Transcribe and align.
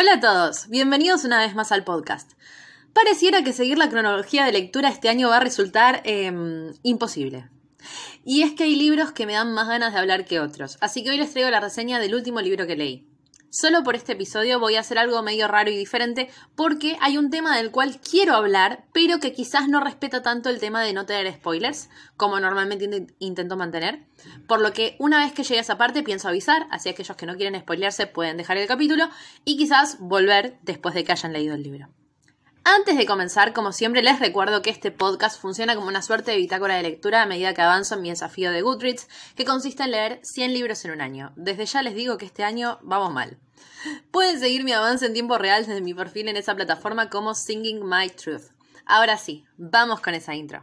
Hola 0.00 0.12
a 0.12 0.20
todos, 0.20 0.68
bienvenidos 0.68 1.24
una 1.24 1.40
vez 1.40 1.56
más 1.56 1.72
al 1.72 1.82
podcast. 1.82 2.34
Pareciera 2.92 3.42
que 3.42 3.52
seguir 3.52 3.78
la 3.78 3.88
cronología 3.88 4.44
de 4.44 4.52
lectura 4.52 4.90
este 4.90 5.08
año 5.08 5.28
va 5.28 5.38
a 5.38 5.40
resultar 5.40 6.02
em, 6.04 6.72
imposible. 6.84 7.50
Y 8.24 8.42
es 8.42 8.52
que 8.52 8.62
hay 8.62 8.76
libros 8.76 9.10
que 9.10 9.26
me 9.26 9.32
dan 9.32 9.52
más 9.52 9.66
ganas 9.66 9.92
de 9.92 9.98
hablar 9.98 10.24
que 10.24 10.38
otros, 10.38 10.78
así 10.80 11.02
que 11.02 11.10
hoy 11.10 11.16
les 11.16 11.32
traigo 11.32 11.50
la 11.50 11.58
reseña 11.58 11.98
del 11.98 12.14
último 12.14 12.40
libro 12.40 12.64
que 12.68 12.76
leí. 12.76 13.07
Solo 13.50 13.82
por 13.82 13.96
este 13.96 14.12
episodio 14.12 14.60
voy 14.60 14.76
a 14.76 14.80
hacer 14.80 14.98
algo 14.98 15.22
medio 15.22 15.48
raro 15.48 15.70
y 15.70 15.76
diferente 15.76 16.28
porque 16.54 16.98
hay 17.00 17.16
un 17.16 17.30
tema 17.30 17.56
del 17.56 17.70
cual 17.70 17.98
quiero 17.98 18.34
hablar, 18.34 18.84
pero 18.92 19.20
que 19.20 19.32
quizás 19.32 19.68
no 19.68 19.80
respeta 19.80 20.22
tanto 20.22 20.50
el 20.50 20.60
tema 20.60 20.82
de 20.82 20.92
no 20.92 21.06
tener 21.06 21.32
spoilers, 21.32 21.88
como 22.18 22.38
normalmente 22.40 23.06
intento 23.18 23.56
mantener. 23.56 24.04
Por 24.46 24.60
lo 24.60 24.74
que 24.74 24.96
una 24.98 25.24
vez 25.24 25.32
que 25.32 25.44
llegue 25.44 25.58
a 25.58 25.62
esa 25.62 25.78
parte 25.78 26.02
pienso 26.02 26.28
avisar, 26.28 26.66
así 26.70 26.90
aquellos 26.90 27.16
que 27.16 27.24
no 27.24 27.36
quieren 27.36 27.58
spoilearse 27.58 28.06
pueden 28.06 28.36
dejar 28.36 28.58
el 28.58 28.68
capítulo 28.68 29.08
y 29.46 29.56
quizás 29.56 29.98
volver 29.98 30.58
después 30.62 30.94
de 30.94 31.04
que 31.04 31.12
hayan 31.12 31.32
leído 31.32 31.54
el 31.54 31.62
libro. 31.62 31.88
Antes 32.76 32.98
de 32.98 33.06
comenzar, 33.06 33.54
como 33.54 33.72
siempre, 33.72 34.02
les 34.02 34.20
recuerdo 34.20 34.60
que 34.60 34.68
este 34.68 34.90
podcast 34.90 35.40
funciona 35.40 35.74
como 35.74 35.88
una 35.88 36.02
suerte 36.02 36.32
de 36.32 36.36
bitácora 36.36 36.76
de 36.76 36.82
lectura 36.82 37.22
a 37.22 37.26
medida 37.26 37.54
que 37.54 37.62
avanzo 37.62 37.94
en 37.94 38.02
mi 38.02 38.10
desafío 38.10 38.52
de 38.52 38.60
Goodreads, 38.60 39.08
que 39.36 39.46
consiste 39.46 39.84
en 39.84 39.92
leer 39.92 40.20
100 40.22 40.52
libros 40.52 40.84
en 40.84 40.90
un 40.90 41.00
año. 41.00 41.32
Desde 41.34 41.64
ya 41.64 41.80
les 41.80 41.94
digo 41.94 42.18
que 42.18 42.26
este 42.26 42.44
año 42.44 42.78
vamos 42.82 43.10
mal. 43.10 43.38
Pueden 44.10 44.38
seguir 44.38 44.64
mi 44.64 44.72
avance 44.72 45.06
en 45.06 45.14
tiempo 45.14 45.38
real 45.38 45.64
desde 45.64 45.80
mi 45.80 45.94
perfil 45.94 46.28
en 46.28 46.36
esa 46.36 46.54
plataforma 46.54 47.08
como 47.08 47.34
Singing 47.34 47.88
My 47.88 48.10
Truth. 48.10 48.50
Ahora 48.84 49.16
sí, 49.16 49.46
vamos 49.56 50.00
con 50.00 50.12
esa 50.12 50.34
intro. 50.34 50.62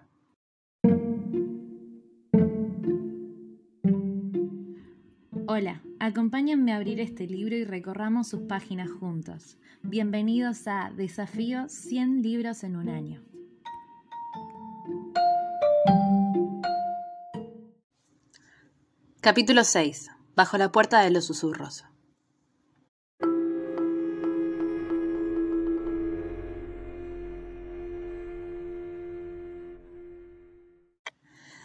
Hola, 5.57 5.81
acompáñenme 6.01 6.73
a 6.73 6.75
abrir 6.75 6.99
este 6.99 7.27
libro 7.27 7.55
y 7.55 7.63
recorramos 7.63 8.27
sus 8.27 8.41
páginas 8.41 8.91
juntos. 8.91 9.55
Bienvenidos 9.83 10.67
a 10.67 10.91
Desafío 10.93 11.69
100 11.69 12.21
libros 12.21 12.65
en 12.65 12.75
un 12.75 12.89
año. 12.89 13.23
Capítulo 19.21 19.63
6. 19.63 20.11
Bajo 20.35 20.57
la 20.57 20.73
puerta 20.73 20.99
de 20.99 21.11
los 21.11 21.23
susurros. 21.23 21.85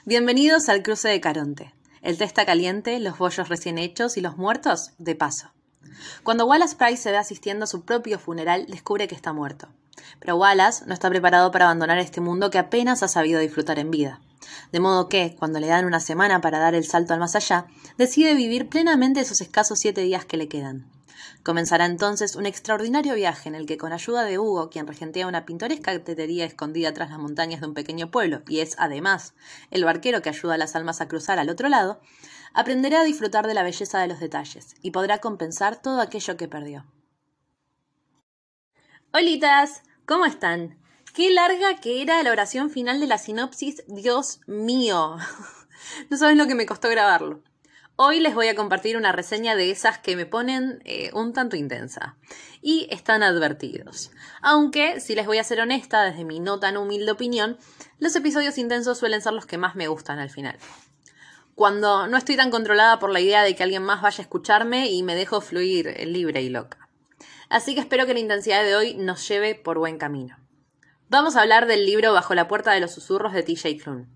Bienvenidos 0.07 0.69
al 0.69 0.85
cruce 0.85 1.09
de 1.09 1.21
Caronte. 1.21 1.80
El 2.03 2.17
té 2.17 2.25
está 2.25 2.47
caliente, 2.47 2.99
los 2.99 3.19
bollos 3.19 3.49
recién 3.49 3.79
hechos 3.79 4.17
y 4.17 4.21
los 4.21 4.37
muertos 4.37 4.93
de 4.99 5.15
paso. 5.15 5.51
Cuando 6.23 6.47
Wallace 6.47 6.77
Price 6.77 7.03
se 7.03 7.11
ve 7.11 7.19
asistiendo 7.19 7.65
a 7.65 7.69
su 7.69 7.85
propio 7.85 8.19
funeral, 8.19 8.67
descubre 8.67 9.09
que 9.09 9.15
está 9.15 9.33
muerto. 9.33 9.69
Pero 10.19 10.37
Wallace 10.37 10.85
no 10.87 10.95
está 10.95 11.11
preparado 11.11 11.51
para 11.51 11.67
abandonar 11.67 11.99
este 11.99 12.21
mundo 12.21 12.51
que 12.51 12.59
apenas 12.59 13.03
ha 13.03 13.09
sabido 13.09 13.41
disfrutar 13.41 13.79
en 13.79 13.91
vida. 13.91 14.21
De 14.73 14.81
modo 14.81 15.09
que, 15.09 15.37
cuando 15.39 15.61
le 15.61 15.67
dan 15.67 15.85
una 15.85 16.01
semana 16.01 16.41
para 16.41 16.59
dar 16.59 16.75
el 16.75 16.85
salto 16.85 17.13
al 17.13 17.21
más 17.21 17.37
allá, 17.37 17.67
decide 17.99 18.35
vivir 18.35 18.69
plenamente 18.69 19.21
esos 19.21 19.41
escasos 19.41 19.79
siete 19.79 20.01
días 20.01 20.25
que 20.25 20.37
le 20.37 20.49
quedan. 20.49 20.87
Comenzará 21.43 21.87
entonces 21.87 22.37
un 22.37 22.47
extraordinario 22.47 23.15
viaje 23.15 23.49
en 23.49 23.55
el 23.55 23.67
que, 23.67 23.79
con 23.79 23.93
ayuda 23.93 24.25
de 24.25 24.39
Hugo, 24.39 24.71
quien 24.71 24.87
regentea 24.87 25.27
una 25.27 25.45
pintoresca 25.45 25.99
tetería 26.03 26.45
escondida 26.45 26.93
tras 26.93 27.11
las 27.11 27.19
montañas 27.19 27.61
de 27.61 27.67
un 27.67 27.75
pequeño 27.75 28.11
pueblo, 28.11 28.43
y 28.49 28.61
es, 28.61 28.75
además, 28.79 29.35
el 29.71 29.85
barquero 29.85 30.23
que 30.23 30.29
ayuda 30.29 30.55
a 30.55 30.59
las 30.59 30.77
almas 30.77 31.01
a 31.01 31.09
cruzar 31.09 31.39
al 31.39 31.51
otro 31.51 31.69
lado, 31.69 32.01
aprenderá 32.53 33.01
a 33.01 33.05
disfrutar 33.05 33.47
de 33.47 33.55
la 33.55 33.63
belleza 33.63 34.01
de 34.01 34.09
los 34.09 34.21
detalles 34.21 34.75
y 34.83 34.91
podrá 34.91 35.19
compensar 35.19 35.81
todo 35.81 36.01
aquello 36.01 36.37
que 36.37 36.49
perdió. 36.49 36.87
Holitas, 39.13 39.83
¿cómo 40.07 40.27
están? 40.27 40.79
Qué 41.15 41.31
larga 41.31 41.81
que 41.81 42.03
era 42.03 42.23
la 42.23 42.31
oración 42.31 42.71
final 42.71 43.01
de 43.01 43.09
la 43.09 43.19
sinopsis, 43.19 43.83
Dios 43.89 44.41
mío. 44.47 45.17
no 46.11 46.17
saben 46.17 46.39
lo 46.39 46.47
que 46.47 46.55
me 46.55 46.67
costó 46.67 46.89
grabarlo. 46.89 47.43
Hoy 48.03 48.19
les 48.19 48.35
voy 48.35 48.49
a 48.49 48.55
compartir 48.55 48.97
una 48.97 49.13
reseña 49.13 49.57
de 49.57 49.71
esas 49.71 49.99
que 49.99 50.17
me 50.17 50.25
ponen 50.25 50.81
eh, 50.87 51.11
un 51.13 51.35
tanto 51.35 51.55
intensa. 51.55 52.17
Y 52.63 52.89
están 52.91 53.23
advertidos. 53.23 54.11
Aunque, 54.41 55.01
si 55.01 55.15
les 55.15 55.27
voy 55.27 55.37
a 55.37 55.45
ser 55.45 55.61
honesta, 55.61 56.05
desde 56.05 56.25
mi 56.25 56.41
no 56.41 56.59
tan 56.59 56.79
humilde 56.79 57.13
opinión, 57.13 57.59
los 57.99 58.17
episodios 58.17 58.57
intensos 58.57 58.97
suelen 58.97 59.21
ser 59.21 59.35
los 59.35 59.45
que 59.45 59.59
más 59.59 59.77
me 59.77 59.87
gustan 59.87 60.19
al 60.19 60.31
final 60.31 60.57
cuando 61.55 62.07
no 62.07 62.17
estoy 62.17 62.37
tan 62.37 62.51
controlada 62.51 62.99
por 62.99 63.11
la 63.11 63.21
idea 63.21 63.43
de 63.43 63.55
que 63.55 63.63
alguien 63.63 63.83
más 63.83 64.01
vaya 64.01 64.21
a 64.21 64.23
escucharme 64.23 64.91
y 64.91 65.03
me 65.03 65.15
dejo 65.15 65.43
fluir 65.43 65.95
libre 66.07 66.41
y 66.41 66.49
loca. 66.49 66.89
Así 67.51 67.75
que 67.75 67.83
espero 67.83 68.07
que 68.07 68.15
la 68.15 68.21
intensidad 68.21 68.65
de 68.65 68.77
hoy 68.77 68.95
nos 68.95 69.29
lleve 69.29 69.57
por 69.57 69.79
buen 69.79 69.99
camino. 69.99 70.39
Vamos 71.11 71.37
a 71.37 71.43
hablar 71.43 71.67
del 71.67 71.85
libro 71.85 72.15
Bajo 72.15 72.35
la 72.35 72.49
puerta 72.49 72.73
de 72.73 72.81
los 72.81 72.93
susurros 72.93 73.35
de 73.35 73.43
TJ 73.43 73.77
Klune. 73.77 74.07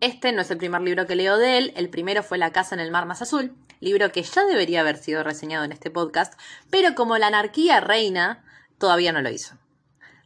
Este 0.00 0.32
no 0.32 0.42
es 0.42 0.50
el 0.50 0.58
primer 0.58 0.82
libro 0.82 1.06
que 1.06 1.16
leo 1.16 1.38
de 1.38 1.58
él, 1.58 1.72
el 1.76 1.88
primero 1.88 2.22
fue 2.22 2.38
La 2.38 2.52
casa 2.52 2.74
en 2.74 2.80
el 2.80 2.90
mar 2.90 3.06
más 3.06 3.22
azul, 3.22 3.54
libro 3.80 4.12
que 4.12 4.22
ya 4.22 4.44
debería 4.44 4.80
haber 4.80 4.96
sido 4.96 5.22
reseñado 5.22 5.64
en 5.64 5.72
este 5.72 5.90
podcast, 5.90 6.38
pero 6.70 6.94
como 6.94 7.16
la 7.18 7.28
anarquía 7.28 7.80
reina, 7.80 8.44
todavía 8.78 9.12
no 9.12 9.22
lo 9.22 9.30
hizo. 9.30 9.56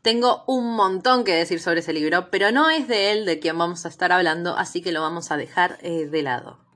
Tengo 0.03 0.45
un 0.47 0.75
montón 0.75 1.25
que 1.25 1.34
decir 1.34 1.61
sobre 1.61 1.81
ese 1.81 1.93
libro, 1.93 2.31
pero 2.31 2.51
no 2.51 2.71
es 2.71 2.89
de 2.89 3.12
él 3.12 3.27
de 3.27 3.41
quien 3.41 3.59
vamos 3.59 3.84
a 3.84 3.89
estar 3.89 4.12
hablando, 4.12 4.56
así 4.56 4.81
que 4.81 4.93
lo 4.93 5.03
vamos 5.03 5.31
a 5.31 5.37
dejar 5.37 5.79
eh, 5.83 6.06
de 6.06 6.23
lado. 6.23 6.68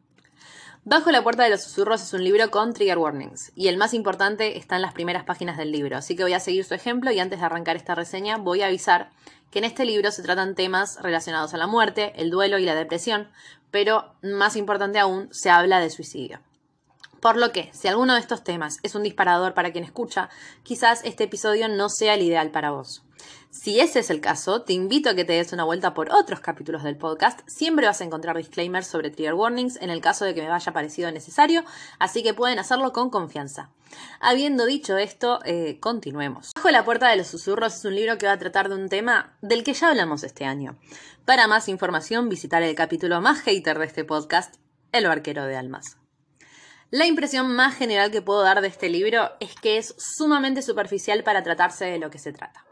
Bajo 0.85 1.13
la 1.13 1.23
puerta 1.23 1.45
de 1.45 1.51
los 1.51 1.63
susurros 1.63 2.03
es 2.03 2.13
un 2.13 2.25
libro 2.25 2.51
con 2.51 2.75
trigger 2.75 2.99
warnings, 2.99 3.53
y 3.55 3.69
el 3.69 3.77
más 3.77 3.95
importante 3.95 4.59
está 4.59 4.75
en 4.75 4.83
las 4.83 4.93
primeras 4.93 5.23
páginas 5.23 5.57
del 5.57 5.71
libro, 5.71 5.97
así 5.97 6.17
que 6.17 6.25
voy 6.25 6.33
a 6.33 6.41
seguir 6.41 6.65
su 6.65 6.75
ejemplo 6.75 7.13
y 7.13 7.21
antes 7.21 7.39
de 7.39 7.47
arrancar 7.47 7.77
esta 7.77 7.95
reseña 7.95 8.37
voy 8.37 8.63
a 8.63 8.67
avisar 8.67 9.11
que 9.53 9.61
en 9.61 9.65
este 9.65 9.85
libro 9.85 10.11
se 10.11 10.25
tratan 10.25 10.57
temas 10.57 10.99
relacionados 11.01 11.55
a 11.55 11.57
la 11.57 11.69
muerte, 11.69 12.13
el 12.17 12.31
duelo 12.31 12.59
y 12.59 12.65
la 12.65 12.75
depresión, 12.75 13.29
pero 13.71 14.13
más 14.23 14.57
importante 14.57 14.99
aún, 14.99 15.29
se 15.33 15.51
habla 15.51 15.79
de 15.79 15.89
suicidio. 15.89 16.41
Por 17.23 17.37
lo 17.37 17.53
que, 17.53 17.71
si 17.73 17.87
alguno 17.87 18.15
de 18.15 18.19
estos 18.19 18.43
temas 18.43 18.79
es 18.83 18.97
un 18.97 19.05
disparador 19.05 19.55
para 19.55 19.71
quien 19.71 19.85
escucha, 19.85 20.29
quizás 20.65 21.03
este 21.05 21.23
episodio 21.23 21.69
no 21.69 21.89
sea 21.89 22.15
el 22.15 22.23
ideal 22.23 22.51
para 22.51 22.73
vos. 22.73 23.05
Si 23.49 23.79
ese 23.79 24.01
es 24.01 24.11
el 24.11 24.21
caso, 24.21 24.63
te 24.63 24.73
invito 24.73 25.09
a 25.09 25.15
que 25.15 25.25
te 25.25 25.35
des 25.35 25.53
una 25.53 25.63
vuelta 25.63 25.95
por 25.95 26.13
otros 26.13 26.41
capítulos 26.41 26.83
del 26.83 26.97
podcast. 26.97 27.39
Siempre 27.47 27.87
vas 27.87 28.01
a 28.01 28.05
encontrar 28.05 28.37
disclaimers 28.37 28.89
sobre 28.89 29.11
trigger 29.11 29.35
warnings 29.35 29.77
en 29.81 29.91
el 29.91 30.01
caso 30.01 30.25
de 30.25 30.35
que 30.35 30.43
me 30.43 30.49
vaya 30.49 30.73
parecido 30.73 31.13
necesario, 31.13 31.63
así 32.01 32.25
que 32.25 32.35
pueden 32.35 32.59
hacerlo 32.59 32.93
con 32.93 33.09
confianza. 33.09 33.71
Habiendo 34.19 34.67
dicho 34.67 34.99
esto, 34.99 35.39
eh, 35.45 35.79
continuemos. 35.79 36.51
Bajo 36.57 36.71
la 36.71 36.85
puerta 36.85 37.09
de 37.09 37.19
los 37.19 37.29
susurros 37.29 37.77
es 37.77 37.85
un 37.85 37.95
libro 37.95 38.19
que 38.19 38.27
va 38.27 38.33
a 38.33 38.39
tratar 38.39 38.69
de 38.69 38.75
un 38.75 38.89
tema 38.89 39.37
del 39.43 39.63
que 39.63 39.75
ya 39.75 39.91
hablamos 39.91 40.25
este 40.25 40.45
año. 40.45 40.77
Para 41.25 41.47
más 41.47 41.69
información, 41.69 42.29
visitar 42.29 42.65
el 42.65 42.75
capítulo 42.75 43.21
más 43.21 43.43
hater 43.43 43.79
de 43.79 43.85
este 43.85 44.05
podcast, 44.05 44.57
El 44.91 45.07
barquero 45.07 45.45
de 45.45 45.57
almas. 45.57 46.02
La 46.93 47.07
impresión 47.07 47.57
más 47.57 47.75
general 47.75 48.11
que 48.11 48.21
puedo 48.21 48.43
dar 48.43 48.61
de 48.61 48.69
este 48.69 48.91
libro 48.91 49.31
es 49.41 49.55
que 49.55 49.79
es 49.79 49.95
sumamente 49.97 50.61
superficial 50.61 51.25
para 51.25 51.43
tratarse 51.43 51.87
de 51.87 51.99
lo 51.99 52.11
que 52.11 52.19
se 52.19 52.35
trata. 52.35 52.67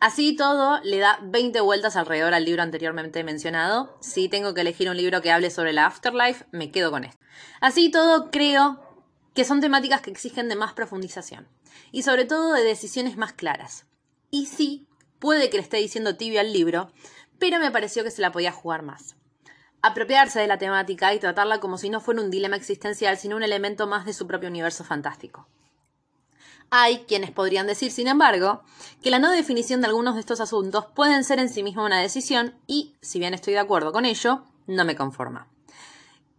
Así 0.00 0.34
todo, 0.34 0.80
le 0.82 0.98
da 0.98 1.20
20 1.22 1.60
vueltas 1.60 1.94
alrededor 1.94 2.34
al 2.34 2.44
libro 2.44 2.64
anteriormente 2.64 3.22
mencionado. 3.22 3.96
Si 4.00 4.28
tengo 4.28 4.52
que 4.52 4.62
elegir 4.62 4.90
un 4.90 4.96
libro 4.96 5.22
que 5.22 5.30
hable 5.30 5.50
sobre 5.50 5.72
la 5.72 5.86
afterlife, 5.86 6.44
me 6.50 6.72
quedo 6.72 6.90
con 6.90 7.04
esto. 7.04 7.24
Así 7.60 7.88
todo, 7.88 8.32
creo 8.32 8.82
que 9.32 9.44
son 9.44 9.60
temáticas 9.60 10.00
que 10.00 10.10
exigen 10.10 10.48
de 10.48 10.56
más 10.56 10.72
profundización 10.72 11.46
y 11.92 12.02
sobre 12.02 12.24
todo 12.24 12.52
de 12.52 12.64
decisiones 12.64 13.16
más 13.16 13.32
claras. 13.32 13.86
Y 14.32 14.46
sí, 14.46 14.88
puede 15.20 15.50
que 15.50 15.58
le 15.58 15.62
esté 15.62 15.76
diciendo 15.76 16.16
tibio 16.16 16.40
al 16.40 16.52
libro, 16.52 16.90
pero 17.38 17.60
me 17.60 17.70
pareció 17.70 18.02
que 18.02 18.10
se 18.10 18.22
la 18.22 18.32
podía 18.32 18.50
jugar 18.50 18.82
más 18.82 19.14
apropiarse 19.84 20.40
de 20.40 20.46
la 20.46 20.56
temática 20.56 21.12
y 21.12 21.18
tratarla 21.18 21.60
como 21.60 21.76
si 21.76 21.90
no 21.90 22.00
fuera 22.00 22.22
un 22.22 22.30
dilema 22.30 22.56
existencial, 22.56 23.18
sino 23.18 23.36
un 23.36 23.42
elemento 23.42 23.86
más 23.86 24.06
de 24.06 24.14
su 24.14 24.26
propio 24.26 24.48
universo 24.48 24.82
fantástico. 24.82 25.46
Hay 26.70 27.04
quienes 27.06 27.30
podrían 27.30 27.66
decir, 27.66 27.92
sin 27.92 28.08
embargo, 28.08 28.62
que 29.02 29.10
la 29.10 29.18
no 29.18 29.30
definición 29.30 29.82
de 29.82 29.88
algunos 29.88 30.14
de 30.14 30.20
estos 30.20 30.40
asuntos 30.40 30.86
pueden 30.94 31.22
ser 31.22 31.38
en 31.38 31.50
sí 31.50 31.62
misma 31.62 31.84
una 31.84 32.00
decisión 32.00 32.54
y, 32.66 32.94
si 33.02 33.18
bien 33.18 33.34
estoy 33.34 33.52
de 33.52 33.58
acuerdo 33.58 33.92
con 33.92 34.06
ello, 34.06 34.44
no 34.66 34.86
me 34.86 34.96
conforma. 34.96 35.48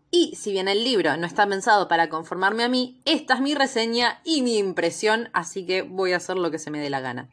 Y 0.09 0.35
si 0.35 0.51
bien 0.51 0.67
el 0.67 0.83
libro 0.83 1.15
no 1.15 1.27
está 1.27 1.45
pensado 1.45 1.87
para 1.87 2.09
conformarme 2.09 2.63
a 2.63 2.69
mí, 2.69 2.99
esta 3.05 3.35
es 3.35 3.41
mi 3.41 3.53
reseña 3.53 4.21
y 4.23 4.41
mi 4.41 4.57
impresión, 4.57 5.29
así 5.33 5.67
que 5.67 5.83
voy 5.83 6.13
a 6.13 6.17
hacer 6.17 6.37
lo 6.37 6.49
que 6.49 6.57
se 6.57 6.71
me 6.71 6.79
dé 6.79 6.89
la 6.89 7.01
gana. 7.01 7.29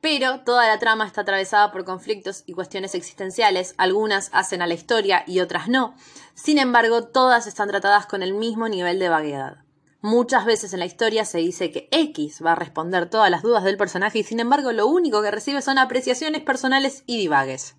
Pero 0.00 0.40
toda 0.40 0.68
la 0.68 0.78
trama 0.78 1.06
está 1.06 1.22
atravesada 1.22 1.72
por 1.72 1.84
conflictos 1.84 2.44
y 2.46 2.52
cuestiones 2.52 2.94
existenciales, 2.94 3.74
algunas 3.78 4.30
hacen 4.32 4.62
a 4.62 4.66
la 4.66 4.74
historia 4.74 5.24
y 5.26 5.40
otras 5.40 5.68
no. 5.68 5.94
Sin 6.34 6.58
embargo, 6.58 7.04
todas 7.04 7.46
están 7.46 7.68
tratadas 7.68 8.06
con 8.06 8.22
el 8.22 8.32
mismo 8.32 8.68
nivel 8.68 8.98
de 8.98 9.08
vaguedad. 9.08 9.64
Muchas 10.00 10.44
veces 10.44 10.72
en 10.72 10.78
la 10.78 10.86
historia 10.86 11.24
se 11.24 11.38
dice 11.38 11.72
que 11.72 11.88
X 11.90 12.40
va 12.44 12.52
a 12.52 12.54
responder 12.54 13.10
todas 13.10 13.32
las 13.32 13.42
dudas 13.42 13.64
del 13.64 13.76
personaje 13.76 14.20
y 14.20 14.22
sin 14.22 14.38
embargo 14.38 14.70
lo 14.70 14.86
único 14.86 15.20
que 15.22 15.32
recibe 15.32 15.60
son 15.60 15.76
apreciaciones 15.76 16.42
personales 16.42 17.02
y 17.06 17.18
divagues. 17.18 17.74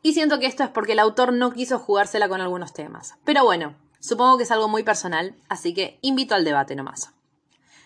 Y 0.00 0.14
siento 0.14 0.38
que 0.38 0.46
esto 0.46 0.64
es 0.64 0.70
porque 0.70 0.92
el 0.92 0.98
autor 1.00 1.34
no 1.34 1.52
quiso 1.52 1.78
jugársela 1.78 2.30
con 2.30 2.40
algunos 2.40 2.72
temas. 2.72 3.16
Pero 3.24 3.44
bueno, 3.44 3.74
supongo 4.00 4.38
que 4.38 4.44
es 4.44 4.50
algo 4.50 4.68
muy 4.68 4.84
personal, 4.84 5.34
así 5.50 5.74
que 5.74 5.98
invito 6.00 6.34
al 6.34 6.44
debate 6.44 6.76
nomás. 6.76 7.12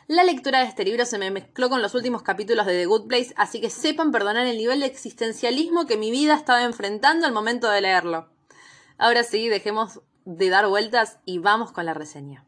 La 0.08 0.24
lectura 0.24 0.60
de 0.60 0.64
este 0.64 0.86
libro 0.86 1.04
se 1.04 1.18
me 1.18 1.30
mezcló 1.30 1.68
con 1.68 1.82
los 1.82 1.94
últimos 1.94 2.22
capítulos 2.22 2.64
de 2.64 2.72
The 2.72 2.86
Good 2.86 3.08
Place, 3.08 3.34
así 3.36 3.60
que 3.60 3.68
sepan 3.68 4.10
perdonar 4.10 4.46
el 4.46 4.56
nivel 4.56 4.80
de 4.80 4.86
existencialismo 4.86 5.86
que 5.86 5.98
mi 5.98 6.10
vida 6.10 6.34
estaba 6.34 6.62
enfrentando 6.62 7.26
al 7.26 7.34
momento 7.34 7.68
de 7.68 7.82
leerlo. 7.82 8.30
Ahora 8.96 9.22
sí, 9.22 9.50
dejemos 9.50 10.00
de 10.24 10.48
dar 10.48 10.66
vueltas 10.66 11.18
y 11.26 11.36
vamos 11.36 11.72
con 11.72 11.84
la 11.84 11.92
reseña. 11.92 12.46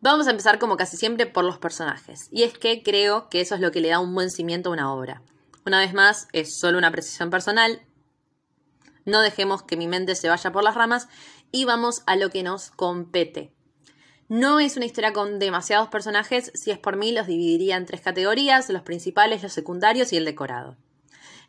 Vamos 0.00 0.26
a 0.26 0.30
empezar 0.30 0.58
como 0.58 0.78
casi 0.78 0.96
siempre 0.96 1.26
por 1.26 1.44
los 1.44 1.58
personajes, 1.58 2.28
y 2.30 2.44
es 2.44 2.56
que 2.56 2.82
creo 2.82 3.28
que 3.28 3.42
eso 3.42 3.54
es 3.54 3.60
lo 3.60 3.70
que 3.70 3.82
le 3.82 3.90
da 3.90 4.00
un 4.00 4.14
buen 4.14 4.30
cimiento 4.30 4.70
a 4.70 4.72
una 4.72 4.94
obra. 4.94 5.20
Una 5.66 5.78
vez 5.78 5.92
más, 5.92 6.26
es 6.32 6.58
solo 6.58 6.78
una 6.78 6.90
precisión 6.90 7.28
personal, 7.28 7.82
no 9.04 9.20
dejemos 9.20 9.62
que 9.62 9.76
mi 9.76 9.88
mente 9.88 10.14
se 10.14 10.28
vaya 10.28 10.52
por 10.52 10.62
las 10.62 10.74
ramas 10.74 11.08
y 11.52 11.64
vamos 11.64 12.02
a 12.06 12.16
lo 12.16 12.30
que 12.30 12.42
nos 12.42 12.70
compete. 12.70 13.52
No 14.28 14.58
es 14.58 14.76
una 14.76 14.86
historia 14.86 15.12
con 15.12 15.38
demasiados 15.38 15.88
personajes, 15.88 16.50
si 16.54 16.70
es 16.70 16.78
por 16.78 16.96
mí 16.96 17.12
los 17.12 17.26
dividiría 17.26 17.76
en 17.76 17.84
tres 17.86 18.00
categorías, 18.00 18.70
los 18.70 18.82
principales, 18.82 19.42
los 19.42 19.52
secundarios 19.52 20.12
y 20.12 20.16
el 20.16 20.24
decorado. 20.24 20.76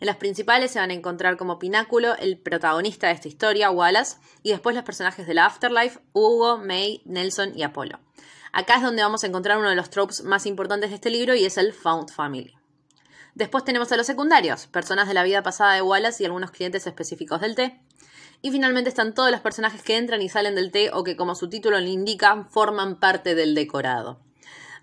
En 0.01 0.07
los 0.07 0.17
principales 0.17 0.71
se 0.71 0.79
van 0.79 0.89
a 0.89 0.93
encontrar 0.93 1.37
como 1.37 1.59
pináculo 1.59 2.17
el 2.17 2.37
protagonista 2.37 3.07
de 3.07 3.13
esta 3.13 3.29
historia, 3.29 3.71
Wallace, 3.71 4.17
y 4.43 4.51
después 4.51 4.75
los 4.75 4.83
personajes 4.83 5.25
de 5.25 5.33
la 5.33 5.45
Afterlife, 5.45 6.01
Hugo, 6.11 6.57
May, 6.57 7.01
Nelson 7.05 7.57
y 7.57 7.63
Apolo. 7.63 8.01
Acá 8.51 8.75
es 8.75 8.81
donde 8.81 9.01
vamos 9.01 9.23
a 9.23 9.27
encontrar 9.27 9.57
uno 9.57 9.69
de 9.69 9.77
los 9.77 9.89
tropes 9.89 10.23
más 10.23 10.45
importantes 10.45 10.89
de 10.89 10.97
este 10.97 11.09
libro 11.09 11.35
y 11.35 11.45
es 11.45 11.57
el 11.57 11.71
Found 11.71 12.11
Family. 12.11 12.53
Después 13.33 13.63
tenemos 13.63 13.91
a 13.93 13.97
los 13.97 14.05
secundarios, 14.05 14.67
personas 14.67 15.07
de 15.07 15.13
la 15.13 15.23
vida 15.23 15.41
pasada 15.41 15.73
de 15.73 15.81
Wallace 15.81 16.21
y 16.21 16.25
algunos 16.25 16.51
clientes 16.51 16.85
específicos 16.85 17.39
del 17.39 17.55
té. 17.55 17.79
Y 18.45 18.51
finalmente 18.51 18.89
están 18.89 19.13
todos 19.13 19.31
los 19.31 19.39
personajes 19.39 19.81
que 19.83 19.95
entran 19.95 20.21
y 20.21 20.27
salen 20.27 20.53
del 20.55 20.69
té 20.69 20.91
o 20.91 21.05
que, 21.05 21.15
como 21.15 21.33
su 21.33 21.49
título 21.49 21.79
le 21.79 21.87
indica, 21.87 22.43
forman 22.49 22.99
parte 22.99 23.35
del 23.35 23.55
decorado. 23.55 24.19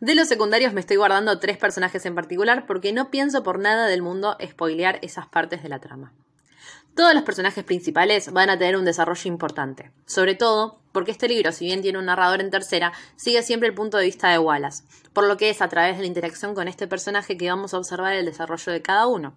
De 0.01 0.15
los 0.15 0.29
secundarios 0.29 0.73
me 0.73 0.81
estoy 0.81 0.97
guardando 0.97 1.39
tres 1.39 1.59
personajes 1.59 2.07
en 2.07 2.15
particular 2.15 2.65
porque 2.67 2.95
no 2.95 3.11
pienso 3.11 3.43
por 3.43 3.59
nada 3.59 3.87
del 3.87 4.01
mundo 4.01 4.39
spoilear 4.43 4.99
esas 5.03 5.27
partes 5.27 5.63
de 5.63 5.69
la 5.69 5.79
trama. 5.79 6.15
Todos 6.97 7.13
los 7.13 7.23
personajes 7.23 7.63
principales 7.63 8.33
van 8.33 8.49
a 8.49 8.59
tener 8.59 8.79
un 8.79 8.87
desarrollo 8.87 9.29
importante, 9.29 9.93
sobre 10.07 10.35
todo 10.35 10.81
porque 10.93 11.11
este 11.11 11.29
libro, 11.29 11.53
si 11.53 11.67
bien 11.67 11.83
tiene 11.83 11.99
un 11.99 12.07
narrador 12.07 12.41
en 12.41 12.51
tercera, 12.51 12.95
sigue 13.17 13.43
siempre 13.43 13.69
el 13.69 13.75
punto 13.75 13.99
de 13.99 14.07
vista 14.07 14.31
de 14.31 14.39
Wallace, 14.39 14.85
por 15.13 15.29
lo 15.29 15.37
que 15.37 15.51
es 15.51 15.61
a 15.61 15.69
través 15.69 15.97
de 15.97 16.03
la 16.03 16.09
interacción 16.09 16.55
con 16.55 16.67
este 16.67 16.89
personaje 16.89 17.37
que 17.37 17.51
vamos 17.51 17.75
a 17.75 17.79
observar 17.79 18.15
el 18.15 18.25
desarrollo 18.25 18.73
de 18.73 18.81
cada 18.81 19.07
uno. 19.07 19.35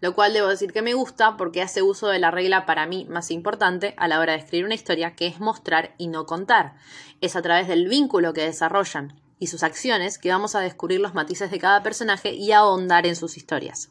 Lo 0.00 0.14
cual 0.14 0.32
debo 0.32 0.48
decir 0.48 0.72
que 0.72 0.82
me 0.82 0.94
gusta 0.94 1.36
porque 1.36 1.62
hace 1.62 1.82
uso 1.82 2.08
de 2.08 2.18
la 2.18 2.30
regla 2.30 2.66
para 2.66 2.86
mí 2.86 3.06
más 3.08 3.30
importante 3.30 3.94
a 3.96 4.08
la 4.08 4.20
hora 4.20 4.32
de 4.32 4.38
escribir 4.38 4.66
una 4.66 4.74
historia, 4.74 5.14
que 5.14 5.26
es 5.26 5.40
mostrar 5.40 5.94
y 5.98 6.08
no 6.08 6.26
contar. 6.26 6.74
Es 7.20 7.36
a 7.36 7.42
través 7.42 7.68
del 7.68 7.88
vínculo 7.88 8.32
que 8.32 8.42
desarrollan 8.42 9.20
y 9.38 9.48
sus 9.48 9.62
acciones 9.62 10.18
que 10.18 10.30
vamos 10.30 10.54
a 10.54 10.60
descubrir 10.60 11.00
los 11.00 11.14
matices 11.14 11.50
de 11.50 11.58
cada 11.58 11.82
personaje 11.82 12.32
y 12.32 12.52
ahondar 12.52 13.06
en 13.06 13.16
sus 13.16 13.36
historias. 13.36 13.90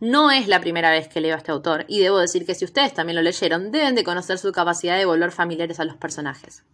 No 0.00 0.30
es 0.30 0.46
la 0.46 0.60
primera 0.60 0.90
vez 0.90 1.08
que 1.08 1.20
leo 1.20 1.34
a 1.34 1.38
este 1.38 1.52
autor, 1.52 1.86
y 1.88 2.00
debo 2.00 2.18
decir 2.18 2.44
que 2.44 2.54
si 2.54 2.64
ustedes 2.64 2.92
también 2.92 3.16
lo 3.16 3.22
leyeron, 3.22 3.70
deben 3.70 3.94
de 3.94 4.04
conocer 4.04 4.38
su 4.38 4.52
capacidad 4.52 4.98
de 4.98 5.06
volver 5.06 5.32
familiares 5.32 5.80
a 5.80 5.84
los 5.84 5.96
personajes. 5.96 6.64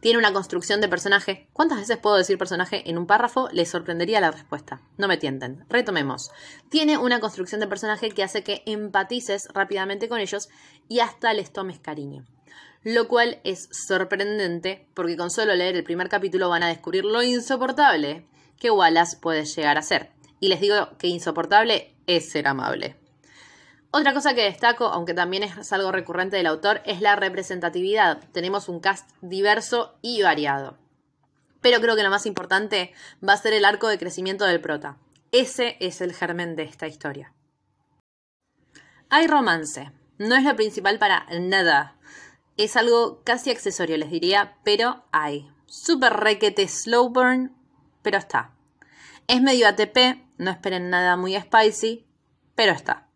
Tiene 0.00 0.18
una 0.18 0.32
construcción 0.32 0.80
de 0.80 0.88
personaje. 0.88 1.48
¿Cuántas 1.52 1.78
veces 1.78 1.96
puedo 1.96 2.16
decir 2.16 2.38
personaje 2.38 2.88
en 2.88 2.98
un 2.98 3.08
párrafo? 3.08 3.48
Les 3.52 3.68
sorprendería 3.68 4.20
la 4.20 4.30
respuesta. 4.30 4.80
No 4.96 5.08
me 5.08 5.16
tienten. 5.16 5.64
Retomemos. 5.68 6.30
Tiene 6.68 6.98
una 6.98 7.18
construcción 7.18 7.60
de 7.60 7.66
personaje 7.66 8.10
que 8.10 8.22
hace 8.22 8.44
que 8.44 8.62
empatices 8.64 9.48
rápidamente 9.54 10.08
con 10.08 10.20
ellos 10.20 10.50
y 10.86 11.00
hasta 11.00 11.34
les 11.34 11.52
tomes 11.52 11.80
cariño. 11.80 12.24
Lo 12.84 13.08
cual 13.08 13.40
es 13.42 13.68
sorprendente 13.72 14.86
porque 14.94 15.16
con 15.16 15.30
solo 15.30 15.56
leer 15.56 15.74
el 15.74 15.82
primer 15.82 16.08
capítulo 16.08 16.48
van 16.48 16.62
a 16.62 16.68
descubrir 16.68 17.04
lo 17.04 17.24
insoportable 17.24 18.24
que 18.56 18.70
Wallace 18.70 19.16
puede 19.16 19.46
llegar 19.46 19.78
a 19.78 19.82
ser. 19.82 20.12
Y 20.38 20.46
les 20.46 20.60
digo 20.60 20.96
que 20.98 21.08
insoportable 21.08 21.96
es 22.06 22.30
ser 22.30 22.46
amable. 22.46 22.94
Otra 23.90 24.12
cosa 24.12 24.34
que 24.34 24.42
destaco, 24.42 24.86
aunque 24.86 25.14
también 25.14 25.42
es 25.42 25.72
algo 25.72 25.90
recurrente 25.90 26.36
del 26.36 26.46
autor, 26.46 26.82
es 26.84 27.00
la 27.00 27.16
representatividad. 27.16 28.20
Tenemos 28.32 28.68
un 28.68 28.80
cast 28.80 29.10
diverso 29.22 29.96
y 30.02 30.22
variado. 30.22 30.76
Pero 31.62 31.80
creo 31.80 31.96
que 31.96 32.02
lo 32.02 32.10
más 32.10 32.26
importante 32.26 32.92
va 33.26 33.32
a 33.32 33.38
ser 33.38 33.54
el 33.54 33.64
arco 33.64 33.88
de 33.88 33.98
crecimiento 33.98 34.44
del 34.44 34.60
prota. 34.60 34.98
Ese 35.32 35.78
es 35.80 36.02
el 36.02 36.12
germen 36.12 36.54
de 36.54 36.64
esta 36.64 36.86
historia. 36.86 37.32
Hay 39.08 39.26
romance. 39.26 39.90
No 40.18 40.36
es 40.36 40.44
lo 40.44 40.54
principal 40.54 40.98
para 40.98 41.26
nada. 41.40 41.96
Es 42.58 42.76
algo 42.76 43.22
casi 43.24 43.50
accesorio, 43.50 43.96
les 43.96 44.10
diría, 44.10 44.58
pero 44.64 45.04
hay. 45.12 45.50
Super 45.64 46.12
requete 46.12 46.68
slow 46.68 47.08
burn, 47.08 47.56
pero 48.02 48.18
está. 48.18 48.52
Es 49.28 49.40
medio 49.40 49.66
ATP, 49.66 50.20
no 50.36 50.50
esperen 50.50 50.90
nada 50.90 51.16
muy 51.16 51.38
spicy, 51.38 52.06
pero 52.54 52.72
está. 52.72 53.07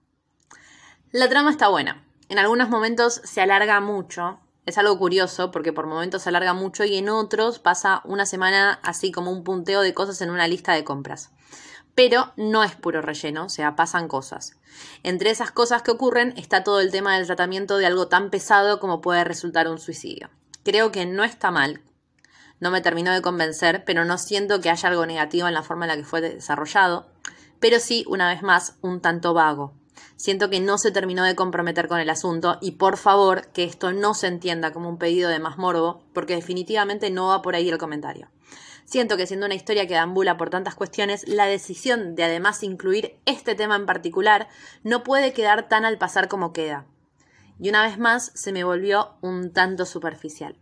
La 1.13 1.29
trama 1.29 1.51
está 1.51 1.69
buena. 1.69 2.07
En 2.31 2.39
algunos 2.39 2.71
momentos 2.71 3.21
se 3.23 3.43
alarga 3.43 3.81
mucho. 3.81 4.41
Es 4.65 4.79
algo 4.79 4.99
curioso 4.99 5.51
porque 5.51 5.71
por 5.71 5.87
momentos 5.87 6.23
se 6.23 6.31
alarga 6.31 6.55
mucho 6.55 6.85
y 6.85 6.97
en 6.97 7.11
otros 7.11 7.59
pasa 7.59 8.01
una 8.07 8.25
semana 8.25 8.81
así 8.83 9.13
como 9.13 9.31
un 9.31 9.45
punteo 9.45 9.83
de 9.83 9.93
cosas 9.93 10.23
en 10.23 10.31
una 10.31 10.49
lista 10.49 10.73
de 10.73 10.85
compras. 10.85 11.31
Pero 11.95 12.33
no 12.37 12.65
es 12.65 12.77
puro 12.77 13.03
relleno, 13.03 13.45
o 13.45 13.49
sea, 13.51 13.77
pasan 13.77 14.09
cosas. 14.09 14.57
Entre 15.03 15.29
esas 15.29 15.51
cosas 15.51 15.83
que 15.83 15.91
ocurren 15.91 16.33
está 16.39 16.65
todo 16.65 16.81
el 16.81 16.91
tema 16.91 17.15
del 17.15 17.27
tratamiento 17.27 17.77
de 17.77 17.85
algo 17.85 18.09
tan 18.09 18.31
pesado 18.31 18.81
como 18.81 19.03
puede 19.03 19.23
resultar 19.23 19.69
un 19.69 19.79
suicidio. 19.79 20.31
Creo 20.65 20.93
que 20.93 21.05
no 21.05 21.25
está 21.25 21.51
mal, 21.51 21.83
no 22.59 22.71
me 22.71 22.81
terminó 22.81 23.13
de 23.13 23.21
convencer, 23.21 23.85
pero 23.85 24.07
no 24.07 24.17
siento 24.17 24.63
que 24.63 24.71
haya 24.71 24.89
algo 24.89 25.05
negativo 25.05 25.47
en 25.47 25.53
la 25.53 25.63
forma 25.63 25.85
en 25.85 25.91
la 25.91 25.97
que 25.99 26.05
fue 26.05 26.23
desarrollado 26.23 27.13
pero 27.63 27.79
sí, 27.79 28.05
una 28.09 28.29
vez 28.29 28.43
más, 28.43 28.77
un 28.83 29.01
tanto 29.01 29.35
vago. 29.35 29.73
Siento 30.23 30.51
que 30.51 30.61
no 30.61 30.79
se 30.79 30.93
terminó 30.93 31.25
de 31.25 31.35
comprometer 31.35 31.89
con 31.89 31.99
el 31.99 32.09
asunto 32.09 32.57
y 32.61 32.77
por 32.77 32.97
favor 32.97 33.49
que 33.49 33.65
esto 33.65 33.93
no 33.93 34.15
se 34.15 34.29
entienda 34.29 34.73
como 34.73 34.89
un 34.89 34.97
pedido 34.97 35.29
de 35.29 35.41
más 35.41 35.59
morbo, 35.59 36.05
porque 36.13 36.37
definitivamente 36.37 37.11
no 37.11 37.27
va 37.27 37.43
por 37.43 37.57
ahí 37.57 37.69
el 37.69 37.77
comentario. 37.77 38.31
Siento 38.85 39.17
que 39.17 39.27
siendo 39.27 39.47
una 39.47 39.57
historia 39.57 39.89
que 39.89 39.97
ambula 39.97 40.37
por 40.37 40.49
tantas 40.49 40.77
cuestiones, 40.77 41.27
la 41.27 41.47
decisión 41.47 42.15
de 42.15 42.23
además 42.23 42.63
incluir 42.63 43.19
este 43.27 43.57
tema 43.57 43.75
en 43.75 43.85
particular 43.85 44.47
no 44.85 45.03
puede 45.03 45.33
quedar 45.33 45.69
tan 45.69 45.85
al 45.85 45.99
pasar 45.99 46.29
como 46.29 46.53
queda. 46.53 46.87
Y 47.59 47.69
una 47.71 47.83
vez 47.83 47.99
más 47.99 48.31
se 48.37 48.53
me 48.53 48.63
volvió 48.63 49.17
un 49.23 49.53
tanto 49.53 49.87
superficial. 49.87 50.57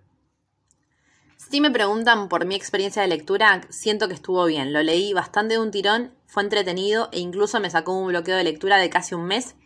Si 1.48 1.60
me 1.62 1.70
preguntan 1.70 2.28
por 2.28 2.44
mi 2.44 2.54
experiencia 2.54 3.00
de 3.00 3.08
lectura, 3.08 3.62
siento 3.70 4.09
que 4.09 4.14
estuvo 4.14 4.44
bien. 4.44 4.75
Lo 4.75 4.82
leí 4.82 5.14
bastante 5.14 5.54
de 5.54 5.61
un 5.61 5.70
tirón, 5.70 6.14
fue 6.26 6.42
entretenido 6.42 7.09
e 7.12 7.18
incluso 7.18 7.59
me 7.61 7.70
sacó 7.70 7.94
un 7.94 8.09
bloqueo 8.09 8.37
de 8.37 8.44
lectura 8.44 8.76
de 8.76 8.90
casi 8.90 9.14
un 9.14 9.25
mes. 9.25 9.56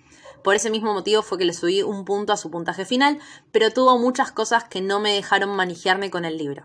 Por 0.44 0.54
ese 0.54 0.70
mismo 0.70 0.94
motivo 0.94 1.22
fue 1.22 1.36
que 1.36 1.44
le 1.44 1.52
subí 1.52 1.82
un 1.82 2.04
punto 2.04 2.32
a 2.32 2.36
su 2.36 2.48
puntaje 2.50 2.84
final, 2.84 3.18
pero 3.50 3.72
tuvo 3.72 3.98
muchas 3.98 4.30
cosas 4.30 4.64
que 4.64 4.80
no 4.80 5.00
me 5.00 5.12
dejaron 5.12 5.56
manejarme 5.56 6.10
con 6.10 6.24
el 6.24 6.38
libro. 6.38 6.64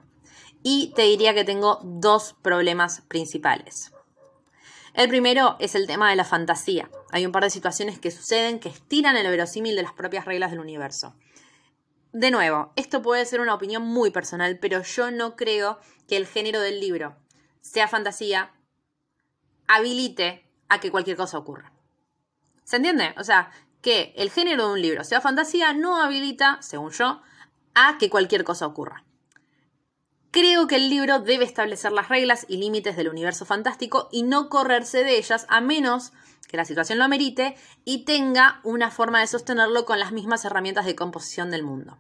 Y 0.62 0.94
te 0.96 1.02
diría 1.02 1.34
que 1.34 1.44
tengo 1.44 1.80
dos 1.84 2.36
problemas 2.42 3.02
principales. 3.08 3.92
El 4.94 5.10
primero 5.10 5.56
es 5.60 5.74
el 5.74 5.88
tema 5.88 6.12
de 6.12 6.18
la 6.18 6.24
fantasía. 6.24 6.90
Hay 7.12 7.26
un 7.26 7.32
par 7.32 7.44
de 7.44 7.50
situaciones 7.50 8.00
que 8.00 8.12
suceden 8.12 8.60
que 8.60 8.70
estiran 8.70 9.18
el 9.18 9.28
verosímil 9.28 9.76
de 9.76 9.84
las 9.84 9.94
propias 9.94 10.26
reglas 10.26 10.52
del 10.52 10.60
universo. 10.60 11.16
De 12.12 12.32
nuevo, 12.32 12.74
esto 12.76 13.02
puede 13.02 13.26
ser 13.26 13.40
una 13.40 13.54
opinión 13.54 13.84
muy 13.84 14.10
personal, 14.10 14.58
pero 14.60 14.82
yo 14.82 15.12
no 15.12 15.36
creo 15.36 15.80
que 16.08 16.18
el 16.18 16.26
género 16.26 16.60
del 16.60 16.80
libro, 16.80 17.16
sea 17.62 17.88
fantasía, 17.88 18.52
habilite 19.68 20.50
a 20.70 20.80
que 20.80 20.90
cualquier 20.90 21.18
cosa 21.18 21.38
ocurra. 21.38 21.72
¿Se 22.64 22.78
entiende? 22.78 23.14
O 23.18 23.24
sea, 23.24 23.52
que 23.82 24.14
el 24.18 24.32
género 24.32 24.68
de 24.68 24.74
un 24.74 24.82
libro, 24.82 25.04
sea 25.04 25.22
fantasía, 25.22 25.74
no 25.74 26.02
habilita, 26.02 26.58
según 26.62 26.92
yo, 26.92 27.22
a 27.76 27.98
que 28.00 28.10
cualquier 28.10 28.44
cosa 28.44 28.66
ocurra. 28.66 29.06
Creo 30.32 30.68
que 30.68 30.76
el 30.76 30.90
libro 30.90 31.20
debe 31.20 31.44
establecer 31.44 31.92
las 31.92 32.10
reglas 32.10 32.46
y 32.48 32.58
límites 32.58 32.96
del 32.96 33.10
universo 33.10 33.46
fantástico 33.46 34.10
y 34.12 34.22
no 34.22 34.48
correrse 34.48 35.04
de 35.04 35.18
ellas 35.18 35.48
a 35.50 35.60
menos 35.60 36.14
que 36.48 36.58
la 36.58 36.66
situación 36.66 37.00
lo 37.00 37.06
amerite 37.06 37.56
y 37.84 38.06
tenga 38.06 38.60
una 38.64 38.92
forma 38.92 39.22
de 39.22 39.28
sostenerlo 39.28 39.86
con 39.86 40.00
las 40.00 40.12
mismas 40.12 40.46
herramientas 40.46 40.86
de 40.86 40.96
composición 40.96 41.50
del 41.50 41.64
mundo. 41.64 41.98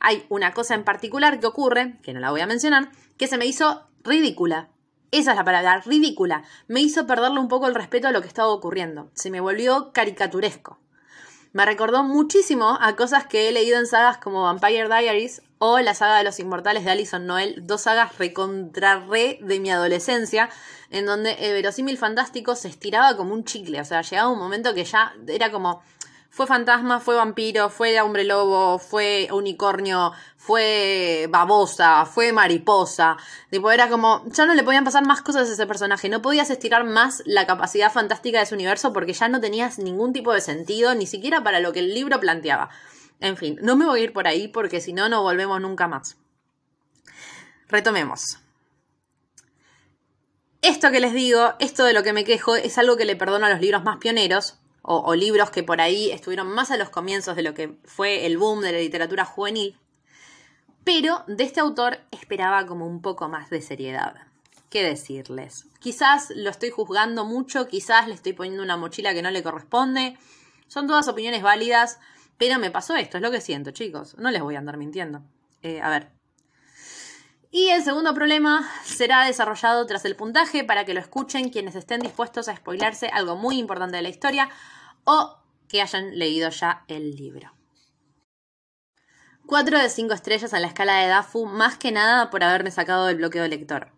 Hay 0.00 0.26
una 0.28 0.52
cosa 0.52 0.74
en 0.74 0.84
particular 0.84 1.40
que 1.40 1.46
ocurre, 1.46 1.98
que 2.02 2.12
no 2.12 2.20
la 2.20 2.30
voy 2.30 2.42
a 2.42 2.46
mencionar, 2.46 2.90
que 3.16 3.26
se 3.26 3.38
me 3.38 3.46
hizo 3.46 3.88
ridícula. 4.04 4.68
Esa 5.10 5.30
es 5.30 5.36
la 5.38 5.44
palabra, 5.44 5.80
ridícula. 5.80 6.44
Me 6.68 6.82
hizo 6.82 7.06
perderle 7.06 7.40
un 7.40 7.48
poco 7.48 7.68
el 7.68 7.74
respeto 7.74 8.06
a 8.06 8.12
lo 8.12 8.20
que 8.20 8.28
estaba 8.28 8.48
ocurriendo. 8.48 9.10
Se 9.14 9.30
me 9.30 9.40
volvió 9.40 9.92
caricaturesco. 9.92 10.78
Me 11.52 11.64
recordó 11.64 12.04
muchísimo 12.04 12.76
a 12.78 12.96
cosas 12.96 13.26
que 13.26 13.48
he 13.48 13.52
leído 13.52 13.78
en 13.78 13.86
sagas 13.86 14.18
como 14.18 14.42
Vampire 14.42 14.88
Diaries 14.88 15.40
o 15.58 15.78
la 15.80 15.94
saga 15.94 16.18
de 16.18 16.24
los 16.24 16.38
inmortales 16.38 16.84
de 16.84 16.90
Alison 16.90 17.26
Noel, 17.26 17.66
dos 17.66 17.82
sagas 17.82 18.18
recontra 18.18 19.00
re 19.08 19.38
de 19.40 19.58
mi 19.60 19.70
adolescencia, 19.70 20.50
en 20.90 21.06
donde 21.06 21.32
el 21.32 21.52
verosímil 21.54 21.98
fantástico 21.98 22.54
se 22.54 22.68
estiraba 22.68 23.16
como 23.16 23.32
un 23.32 23.44
chicle, 23.44 23.80
o 23.80 23.84
sea, 23.84 24.02
llegaba 24.02 24.28
un 24.30 24.38
momento 24.38 24.74
que 24.74 24.84
ya 24.84 25.14
era 25.26 25.50
como 25.50 25.82
Fue 26.36 26.46
fantasma, 26.46 27.00
fue 27.00 27.16
vampiro, 27.16 27.70
fue 27.70 27.98
hombre 28.02 28.22
lobo, 28.24 28.78
fue 28.78 29.26
unicornio, 29.32 30.12
fue 30.36 31.28
babosa, 31.30 32.04
fue 32.04 32.30
mariposa. 32.30 33.16
Tipo, 33.48 33.70
era 33.70 33.88
como, 33.88 34.22
ya 34.26 34.44
no 34.44 34.52
le 34.52 34.62
podían 34.62 34.84
pasar 34.84 35.06
más 35.06 35.22
cosas 35.22 35.48
a 35.48 35.52
ese 35.54 35.66
personaje. 35.66 36.10
No 36.10 36.20
podías 36.20 36.50
estirar 36.50 36.84
más 36.84 37.22
la 37.24 37.46
capacidad 37.46 37.90
fantástica 37.90 38.36
de 38.36 38.44
ese 38.44 38.54
universo 38.54 38.92
porque 38.92 39.14
ya 39.14 39.28
no 39.28 39.40
tenías 39.40 39.78
ningún 39.78 40.12
tipo 40.12 40.30
de 40.34 40.42
sentido, 40.42 40.94
ni 40.94 41.06
siquiera 41.06 41.42
para 41.42 41.60
lo 41.60 41.72
que 41.72 41.78
el 41.78 41.94
libro 41.94 42.20
planteaba. 42.20 42.68
En 43.20 43.36
fin, 43.36 43.58
no 43.62 43.76
me 43.76 43.86
voy 43.86 44.00
a 44.00 44.04
ir 44.04 44.12
por 44.12 44.26
ahí 44.26 44.48
porque 44.48 44.80
si 44.80 44.92
no, 44.92 45.08
no 45.08 45.22
volvemos 45.22 45.60
nunca 45.60 45.88
más. 45.88 46.16
Retomemos. 47.68 48.38
Esto 50.62 50.90
que 50.90 51.00
les 51.00 51.12
digo, 51.12 51.54
esto 51.58 51.84
de 51.84 51.92
lo 51.92 52.02
que 52.02 52.12
me 52.12 52.24
quejo, 52.24 52.56
es 52.56 52.76
algo 52.78 52.96
que 52.96 53.04
le 53.04 53.16
perdono 53.16 53.46
a 53.46 53.50
los 53.50 53.60
libros 53.60 53.84
más 53.84 53.98
pioneros, 53.98 54.58
o, 54.88 55.14
libros 55.16 55.50
que 55.50 55.64
por 55.64 55.80
ahí 55.80 56.12
estuvieron 56.12 56.46
más 56.48 56.70
a 56.70 56.76
los 56.76 56.90
comienzos 56.90 57.34
de 57.34 57.42
lo 57.42 57.54
que 57.54 57.76
fue 57.84 58.24
el 58.24 58.38
boom 58.38 58.60
de 58.60 58.70
la 58.70 58.78
literatura 58.78 59.24
juvenil, 59.24 59.76
pero 60.84 61.24
de 61.26 61.42
este 61.42 61.58
autor 61.58 61.98
esperaba 62.12 62.66
como 62.66 62.86
un 62.86 63.02
poco 63.02 63.28
más 63.28 63.50
de 63.50 63.60
seriedad. 63.60 64.14
¿Qué 64.70 64.84
decirles? 64.84 65.66
Quizás 65.80 66.30
lo 66.36 66.50
estoy 66.50 66.70
juzgando 66.70 67.24
mucho, 67.24 67.66
quizás 67.66 68.06
le 68.06 68.14
estoy 68.14 68.32
poniendo 68.32 68.62
una 68.62 68.76
mochila 68.76 69.12
que 69.12 69.22
no 69.22 69.32
le 69.32 69.42
corresponde. 69.42 70.16
Son 70.68 70.86
todas 70.86 71.08
opiniones 71.08 71.42
válidas, 71.42 71.98
pero 72.38 72.58
me 72.58 72.70
pasó 72.70 72.96
esto, 72.96 73.16
es 73.18 73.22
lo 73.22 73.30
que 73.30 73.40
siento, 73.40 73.70
chicos. 73.70 74.16
No 74.18 74.30
les 74.30 74.42
voy 74.42 74.56
a 74.56 74.58
andar 74.58 74.76
mintiendo. 74.76 75.22
Eh, 75.62 75.80
a 75.80 75.88
ver. 75.88 76.12
Y 77.50 77.68
el 77.68 77.82
segundo 77.82 78.12
problema 78.12 78.68
será 78.84 79.24
desarrollado 79.24 79.86
tras 79.86 80.04
el 80.04 80.16
puntaje 80.16 80.64
para 80.64 80.84
que 80.84 80.94
lo 80.94 81.00
escuchen 81.00 81.48
quienes 81.48 81.74
estén 81.74 82.00
dispuestos 82.00 82.48
a 82.48 82.56
spoilarse 82.56 83.08
algo 83.08 83.36
muy 83.36 83.58
importante 83.58 83.96
de 83.96 84.02
la 84.02 84.08
historia 84.08 84.50
o 85.04 85.38
que 85.68 85.80
hayan 85.80 86.18
leído 86.18 86.50
ya 86.50 86.84
el 86.88 87.16
libro. 87.16 87.52
4 89.46 89.78
de 89.78 89.88
5 89.88 90.12
estrellas 90.12 90.52
a 90.54 90.60
la 90.60 90.66
escala 90.66 90.96
de 90.98 91.06
DAFU, 91.06 91.46
más 91.46 91.78
que 91.78 91.92
nada 91.92 92.30
por 92.30 92.42
haberme 92.42 92.72
sacado 92.72 93.06
del 93.06 93.16
bloqueo 93.16 93.46
lector. 93.46 93.92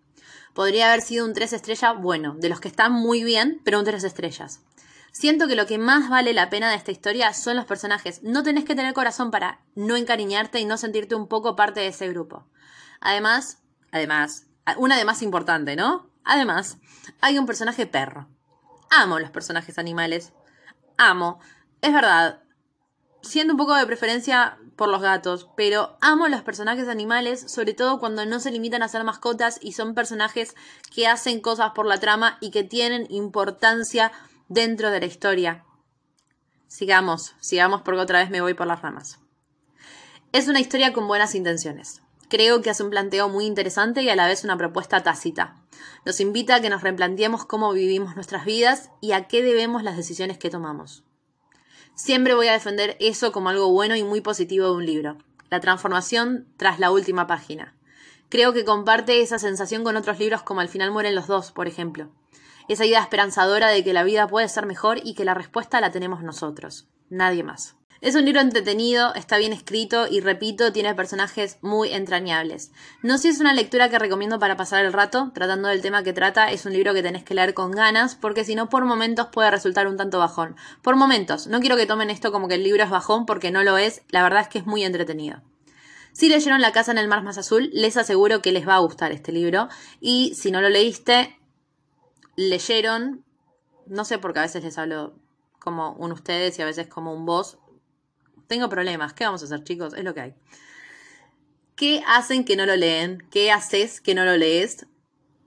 Podría 0.54 0.88
haber 0.88 1.00
sido 1.00 1.24
un 1.24 1.32
3 1.32 1.54
estrellas, 1.54 1.94
bueno, 1.98 2.34
de 2.38 2.50
los 2.50 2.60
que 2.60 2.68
están 2.68 2.92
muy 2.92 3.24
bien, 3.24 3.60
pero 3.64 3.78
un 3.78 3.84
3 3.84 4.04
estrellas. 4.04 4.60
Siento 5.18 5.48
que 5.48 5.56
lo 5.56 5.66
que 5.66 5.78
más 5.78 6.08
vale 6.08 6.32
la 6.32 6.48
pena 6.48 6.70
de 6.70 6.76
esta 6.76 6.92
historia 6.92 7.34
son 7.34 7.56
los 7.56 7.64
personajes. 7.64 8.22
No 8.22 8.44
tenés 8.44 8.64
que 8.64 8.76
tener 8.76 8.94
corazón 8.94 9.32
para 9.32 9.58
no 9.74 9.96
encariñarte 9.96 10.60
y 10.60 10.64
no 10.64 10.76
sentirte 10.76 11.16
un 11.16 11.26
poco 11.26 11.56
parte 11.56 11.80
de 11.80 11.88
ese 11.88 12.08
grupo. 12.08 12.46
Además, 13.00 13.58
además, 13.90 14.46
una 14.76 14.96
de 14.96 15.04
más 15.04 15.22
importante, 15.22 15.74
¿no? 15.74 16.08
Además, 16.22 16.76
hay 17.20 17.36
un 17.36 17.46
personaje 17.46 17.84
perro. 17.84 18.28
Amo 18.90 19.18
los 19.18 19.32
personajes 19.32 19.76
animales, 19.76 20.34
amo. 20.96 21.40
Es 21.80 21.92
verdad, 21.92 22.44
siendo 23.20 23.54
un 23.54 23.58
poco 23.58 23.74
de 23.74 23.86
preferencia 23.86 24.56
por 24.76 24.88
los 24.88 25.02
gatos, 25.02 25.48
pero 25.56 25.98
amo 26.00 26.28
los 26.28 26.42
personajes 26.42 26.86
animales, 26.86 27.50
sobre 27.50 27.74
todo 27.74 27.98
cuando 27.98 28.24
no 28.24 28.38
se 28.38 28.52
limitan 28.52 28.84
a 28.84 28.88
ser 28.88 29.02
mascotas 29.02 29.58
y 29.60 29.72
son 29.72 29.96
personajes 29.96 30.54
que 30.94 31.08
hacen 31.08 31.40
cosas 31.40 31.72
por 31.72 31.86
la 31.86 31.98
trama 31.98 32.38
y 32.40 32.52
que 32.52 32.62
tienen 32.62 33.08
importancia 33.10 34.12
dentro 34.48 34.90
de 34.90 35.00
la 35.00 35.06
historia. 35.06 35.64
Sigamos, 36.66 37.34
sigamos 37.40 37.82
porque 37.82 38.00
otra 38.00 38.20
vez 38.20 38.30
me 38.30 38.40
voy 38.40 38.54
por 38.54 38.66
las 38.66 38.82
ramas. 38.82 39.18
Es 40.32 40.48
una 40.48 40.60
historia 40.60 40.92
con 40.92 41.06
buenas 41.06 41.34
intenciones. 41.34 42.02
Creo 42.28 42.60
que 42.60 42.70
hace 42.70 42.82
un 42.82 42.90
planteo 42.90 43.28
muy 43.28 43.46
interesante 43.46 44.02
y 44.02 44.10
a 44.10 44.16
la 44.16 44.26
vez 44.26 44.44
una 44.44 44.58
propuesta 44.58 45.02
tácita. 45.02 45.56
Nos 46.04 46.20
invita 46.20 46.56
a 46.56 46.60
que 46.60 46.68
nos 46.68 46.82
replanteemos 46.82 47.46
cómo 47.46 47.72
vivimos 47.72 48.14
nuestras 48.14 48.44
vidas 48.44 48.90
y 49.00 49.12
a 49.12 49.28
qué 49.28 49.42
debemos 49.42 49.82
las 49.82 49.96
decisiones 49.96 50.36
que 50.36 50.50
tomamos. 50.50 51.04
Siempre 51.94 52.34
voy 52.34 52.48
a 52.48 52.52
defender 52.52 52.96
eso 53.00 53.32
como 53.32 53.48
algo 53.48 53.72
bueno 53.72 53.96
y 53.96 54.04
muy 54.04 54.20
positivo 54.20 54.66
de 54.66 54.72
un 54.72 54.86
libro, 54.86 55.18
la 55.50 55.60
transformación 55.60 56.46
tras 56.56 56.78
la 56.78 56.90
última 56.90 57.26
página. 57.26 57.74
Creo 58.28 58.52
que 58.52 58.64
comparte 58.64 59.22
esa 59.22 59.38
sensación 59.38 59.84
con 59.84 59.96
otros 59.96 60.18
libros 60.18 60.42
como 60.42 60.60
Al 60.60 60.68
final 60.68 60.90
mueren 60.90 61.14
los 61.14 61.26
dos, 61.26 61.50
por 61.50 61.66
ejemplo. 61.66 62.10
Esa 62.68 62.84
idea 62.84 63.00
esperanzadora 63.00 63.68
de 63.68 63.82
que 63.82 63.94
la 63.94 64.04
vida 64.04 64.28
puede 64.28 64.48
ser 64.48 64.66
mejor 64.66 65.00
y 65.02 65.14
que 65.14 65.24
la 65.24 65.34
respuesta 65.34 65.80
la 65.80 65.90
tenemos 65.90 66.22
nosotros, 66.22 66.86
nadie 67.08 67.42
más. 67.42 67.76
Es 68.00 68.14
un 68.14 68.26
libro 68.26 68.40
entretenido, 68.40 69.12
está 69.14 69.38
bien 69.38 69.52
escrito 69.52 70.06
y 70.08 70.20
repito, 70.20 70.70
tiene 70.70 70.94
personajes 70.94 71.58
muy 71.62 71.92
entrañables. 71.92 72.70
No 73.02 73.16
sé 73.16 73.22
si 73.22 73.28
es 73.28 73.40
una 73.40 73.54
lectura 73.54 73.88
que 73.88 73.98
recomiendo 73.98 74.38
para 74.38 74.56
pasar 74.56 74.84
el 74.84 74.92
rato, 74.92 75.32
tratando 75.34 75.68
del 75.68 75.80
tema 75.80 76.04
que 76.04 76.12
trata, 76.12 76.52
es 76.52 76.64
un 76.64 76.74
libro 76.74 76.94
que 76.94 77.02
tenés 77.02 77.24
que 77.24 77.34
leer 77.34 77.54
con 77.54 77.72
ganas, 77.72 78.14
porque 78.14 78.44
si 78.44 78.54
no, 78.54 78.68
por 78.68 78.84
momentos 78.84 79.28
puede 79.32 79.50
resultar 79.50 79.88
un 79.88 79.96
tanto 79.96 80.20
bajón. 80.20 80.54
Por 80.82 80.94
momentos, 80.94 81.48
no 81.48 81.58
quiero 81.58 81.76
que 81.76 81.86
tomen 81.86 82.10
esto 82.10 82.30
como 82.30 82.46
que 82.46 82.54
el 82.54 82.62
libro 82.62 82.84
es 82.84 82.90
bajón, 82.90 83.26
porque 83.26 83.50
no 83.50 83.64
lo 83.64 83.78
es, 83.78 84.02
la 84.10 84.22
verdad 84.22 84.42
es 84.42 84.48
que 84.48 84.58
es 84.58 84.66
muy 84.66 84.84
entretenido. 84.84 85.42
Si 86.12 86.28
leyeron 86.28 86.60
La 86.60 86.72
casa 86.72 86.92
en 86.92 86.98
el 86.98 87.08
mar 87.08 87.22
más 87.22 87.38
azul, 87.38 87.70
les 87.72 87.96
aseguro 87.96 88.42
que 88.42 88.52
les 88.52 88.66
va 88.66 88.74
a 88.74 88.80
gustar 88.80 89.10
este 89.10 89.32
libro, 89.32 89.68
y 90.00 90.34
si 90.36 90.52
no 90.52 90.60
lo 90.60 90.68
leíste, 90.68 91.37
leyeron, 92.38 93.24
no 93.86 94.04
sé 94.04 94.18
por 94.18 94.32
qué 94.32 94.38
a 94.38 94.42
veces 94.42 94.62
les 94.62 94.78
hablo 94.78 95.12
como 95.58 95.94
un 95.94 96.12
ustedes 96.12 96.56
y 96.56 96.62
a 96.62 96.66
veces 96.66 96.86
como 96.86 97.12
un 97.12 97.26
vos, 97.26 97.58
tengo 98.46 98.68
problemas. 98.68 99.12
¿Qué 99.12 99.24
vamos 99.24 99.42
a 99.42 99.46
hacer, 99.46 99.64
chicos? 99.64 99.92
Es 99.94 100.04
lo 100.04 100.14
que 100.14 100.20
hay. 100.20 100.34
¿Qué 101.74 102.00
hacen 102.06 102.44
que 102.44 102.54
no 102.54 102.64
lo 102.64 102.76
leen? 102.76 103.26
¿Qué 103.32 103.50
haces 103.50 104.00
que 104.00 104.14
no 104.14 104.24
lo 104.24 104.36
lees? 104.36 104.86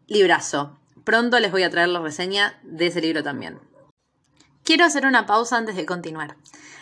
Librazo. 0.08 0.80
Pronto 1.06 1.40
les 1.40 1.54
voy 1.54 1.64
a 1.64 1.70
traer 1.70 1.88
la 1.88 2.02
reseña 2.02 2.60
de 2.64 2.88
ese 2.88 3.00
libro 3.00 3.24
también. 3.24 3.60
Quiero 4.66 4.84
hacer 4.84 5.06
una 5.06 5.26
pausa 5.26 5.56
antes 5.56 5.78
de 5.78 5.86
continuar. 5.86 6.36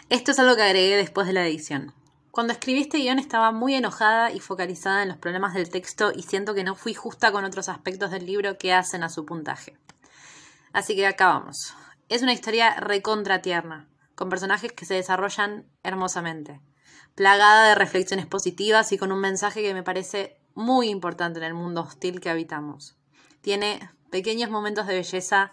Esto 0.10 0.32
es 0.32 0.40
algo 0.40 0.56
que 0.56 0.64
agregué 0.64 0.98
después 0.98 1.28
de 1.28 1.34
la 1.34 1.46
edición. 1.46 1.94
Cuando 2.32 2.54
escribí 2.54 2.82
este 2.82 2.98
guion 2.98 3.20
estaba 3.20 3.52
muy 3.52 3.76
enojada 3.76 4.32
y 4.32 4.40
focalizada 4.40 5.04
en 5.04 5.10
los 5.10 5.18
problemas 5.18 5.54
del 5.54 5.70
texto 5.70 6.12
y 6.16 6.24
siento 6.24 6.56
que 6.56 6.64
no 6.64 6.74
fui 6.74 6.96
justa 6.96 7.32
con 7.32 7.46
otros 7.46 7.70
aspectos 7.70 8.10
del 8.10 8.26
libro 8.26 8.58
que 8.58 8.74
hacen 8.74 9.04
a 9.04 9.10
su 9.10 9.24
puntaje. 9.24 9.78
Así 10.74 10.96
que 10.96 11.08
acá 11.08 11.28
vamos. 11.28 11.74
Es 12.10 12.22
una 12.22 12.34
historia 12.34 12.76
recontra 12.80 13.42
tierna 13.42 13.90
con 14.16 14.30
personajes 14.30 14.72
que 14.72 14.86
se 14.86 14.96
desarrollan 14.96 15.66
hermosamente, 15.84 16.62
plagada 17.16 17.70
de 17.70 17.76
reflexiones 17.76 18.26
positivas 18.26 18.92
y 18.92 18.98
con 18.98 19.12
un 19.12 19.20
mensaje 19.20 19.62
que 19.62 19.74
me 19.74 19.84
parece 19.84 20.42
muy 20.56 20.90
importante 20.90 21.40
en 21.40 21.46
el 21.46 21.54
mundo 21.54 21.82
hostil 21.82 22.20
que 22.20 22.30
habitamos. 22.30 22.98
Tiene 23.42 23.90
pequeños 24.10 24.50
momentos 24.50 24.88
de 24.88 24.96
belleza 24.96 25.52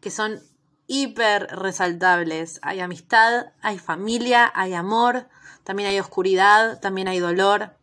que 0.00 0.10
son 0.10 0.40
hiper 0.86 1.46
resaltables. 1.48 2.58
Hay 2.62 2.80
amistad, 2.80 3.52
hay 3.60 3.78
familia, 3.78 4.50
hay 4.54 4.74
amor, 4.74 5.28
también 5.62 5.90
hay 5.90 6.00
oscuridad, 6.00 6.80
también 6.80 7.08
hay 7.08 7.18
dolor 7.18 7.76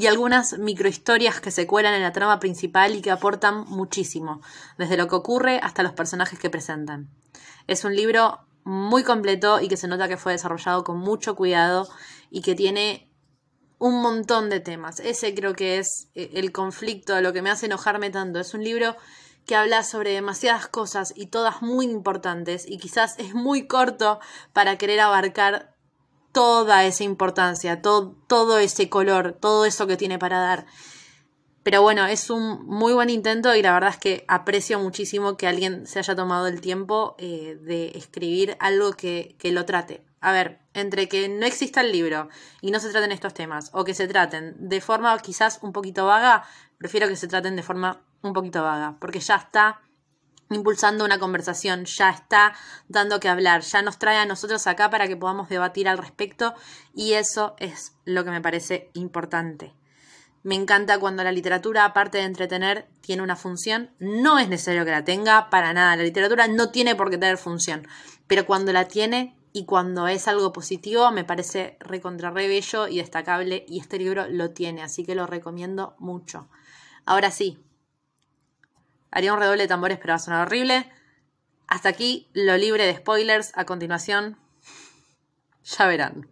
y 0.00 0.06
algunas 0.06 0.58
microhistorias 0.58 1.42
que 1.42 1.50
se 1.50 1.66
cuelan 1.66 1.92
en 1.92 2.00
la 2.00 2.12
trama 2.12 2.40
principal 2.40 2.96
y 2.96 3.02
que 3.02 3.10
aportan 3.10 3.66
muchísimo, 3.66 4.40
desde 4.78 4.96
lo 4.96 5.08
que 5.08 5.14
ocurre 5.14 5.60
hasta 5.62 5.82
los 5.82 5.92
personajes 5.92 6.38
que 6.38 6.48
presentan. 6.48 7.10
Es 7.66 7.84
un 7.84 7.94
libro 7.94 8.40
muy 8.64 9.04
completo 9.04 9.60
y 9.60 9.68
que 9.68 9.76
se 9.76 9.88
nota 9.88 10.08
que 10.08 10.16
fue 10.16 10.32
desarrollado 10.32 10.84
con 10.84 10.98
mucho 10.98 11.36
cuidado 11.36 11.86
y 12.30 12.40
que 12.40 12.54
tiene 12.54 13.12
un 13.78 14.00
montón 14.00 14.48
de 14.48 14.60
temas. 14.60 15.00
Ese 15.00 15.34
creo 15.34 15.52
que 15.52 15.76
es 15.76 16.08
eh, 16.14 16.30
el 16.32 16.50
conflicto, 16.50 17.20
lo 17.20 17.34
que 17.34 17.42
me 17.42 17.50
hace 17.50 17.66
enojarme 17.66 18.08
tanto. 18.08 18.40
Es 18.40 18.54
un 18.54 18.64
libro 18.64 18.96
que 19.44 19.54
habla 19.54 19.82
sobre 19.82 20.12
demasiadas 20.12 20.66
cosas 20.66 21.12
y 21.14 21.26
todas 21.26 21.60
muy 21.60 21.84
importantes 21.84 22.64
y 22.66 22.78
quizás 22.78 23.18
es 23.18 23.34
muy 23.34 23.66
corto 23.66 24.18
para 24.54 24.78
querer 24.78 25.00
abarcar 25.00 25.69
toda 26.32 26.84
esa 26.84 27.04
importancia, 27.04 27.82
todo, 27.82 28.14
todo 28.26 28.58
ese 28.58 28.88
color, 28.88 29.36
todo 29.40 29.64
eso 29.64 29.86
que 29.86 29.96
tiene 29.96 30.18
para 30.18 30.38
dar. 30.38 30.66
Pero 31.62 31.82
bueno, 31.82 32.06
es 32.06 32.30
un 32.30 32.64
muy 32.66 32.92
buen 32.94 33.10
intento 33.10 33.54
y 33.54 33.62
la 33.62 33.72
verdad 33.74 33.90
es 33.90 33.98
que 33.98 34.24
aprecio 34.28 34.78
muchísimo 34.78 35.36
que 35.36 35.46
alguien 35.46 35.86
se 35.86 35.98
haya 35.98 36.16
tomado 36.16 36.46
el 36.46 36.60
tiempo 36.60 37.14
eh, 37.18 37.58
de 37.60 37.92
escribir 37.94 38.56
algo 38.60 38.92
que, 38.92 39.36
que 39.38 39.52
lo 39.52 39.66
trate. 39.66 40.02
A 40.22 40.32
ver, 40.32 40.60
entre 40.74 41.08
que 41.08 41.28
no 41.28 41.46
exista 41.46 41.80
el 41.80 41.92
libro 41.92 42.28
y 42.60 42.70
no 42.70 42.80
se 42.80 42.90
traten 42.90 43.12
estos 43.12 43.34
temas, 43.34 43.70
o 43.72 43.84
que 43.84 43.94
se 43.94 44.08
traten 44.08 44.54
de 44.58 44.80
forma 44.80 45.16
quizás 45.18 45.58
un 45.62 45.72
poquito 45.72 46.06
vaga, 46.06 46.44
prefiero 46.78 47.08
que 47.08 47.16
se 47.16 47.28
traten 47.28 47.56
de 47.56 47.62
forma 47.62 48.02
un 48.22 48.32
poquito 48.32 48.62
vaga, 48.62 48.96
porque 49.00 49.20
ya 49.20 49.36
está 49.36 49.80
impulsando 50.50 51.04
una 51.04 51.18
conversación, 51.18 51.84
ya 51.84 52.10
está 52.10 52.54
dando 52.88 53.20
que 53.20 53.28
hablar, 53.28 53.62
ya 53.62 53.82
nos 53.82 53.98
trae 53.98 54.18
a 54.18 54.26
nosotros 54.26 54.66
acá 54.66 54.90
para 54.90 55.08
que 55.08 55.16
podamos 55.16 55.48
debatir 55.48 55.88
al 55.88 55.98
respecto 55.98 56.54
y 56.94 57.14
eso 57.14 57.54
es 57.58 57.94
lo 58.04 58.24
que 58.24 58.30
me 58.30 58.40
parece 58.40 58.90
importante. 58.94 59.74
Me 60.42 60.54
encanta 60.54 60.98
cuando 60.98 61.22
la 61.22 61.32
literatura, 61.32 61.84
aparte 61.84 62.18
de 62.18 62.24
entretener, 62.24 62.88
tiene 63.02 63.22
una 63.22 63.36
función. 63.36 63.90
No 63.98 64.38
es 64.38 64.48
necesario 64.48 64.86
que 64.86 64.90
la 64.90 65.04
tenga 65.04 65.50
para 65.50 65.74
nada. 65.74 65.96
La 65.96 66.02
literatura 66.02 66.48
no 66.48 66.70
tiene 66.70 66.94
por 66.94 67.10
qué 67.10 67.18
tener 67.18 67.36
función. 67.36 67.86
Pero 68.26 68.46
cuando 68.46 68.72
la 68.72 68.88
tiene 68.88 69.36
y 69.52 69.66
cuando 69.66 70.08
es 70.08 70.28
algo 70.28 70.50
positivo, 70.50 71.10
me 71.10 71.24
parece 71.24 71.76
recontra 71.80 72.30
re 72.30 72.48
bello 72.48 72.88
y 72.88 72.96
destacable. 72.96 73.66
Y 73.68 73.80
este 73.80 73.98
libro 73.98 74.28
lo 74.30 74.50
tiene, 74.50 74.82
así 74.82 75.04
que 75.04 75.14
lo 75.14 75.26
recomiendo 75.26 75.94
mucho. 75.98 76.48
Ahora 77.04 77.30
sí, 77.30 77.58
haría 79.10 79.32
un 79.32 79.40
redoble 79.40 79.62
de 79.62 79.68
tambores, 79.68 79.98
pero 79.98 80.12
va 80.12 80.16
a 80.16 80.20
sonar 80.20 80.46
horrible. 80.46 80.90
Hasta 81.66 81.88
aquí 81.88 82.28
lo 82.32 82.56
libre 82.56 82.86
de 82.86 82.96
spoilers. 82.96 83.52
A 83.54 83.64
continuación, 83.64 84.36
Ya 85.64 85.86
verán. 85.86 86.28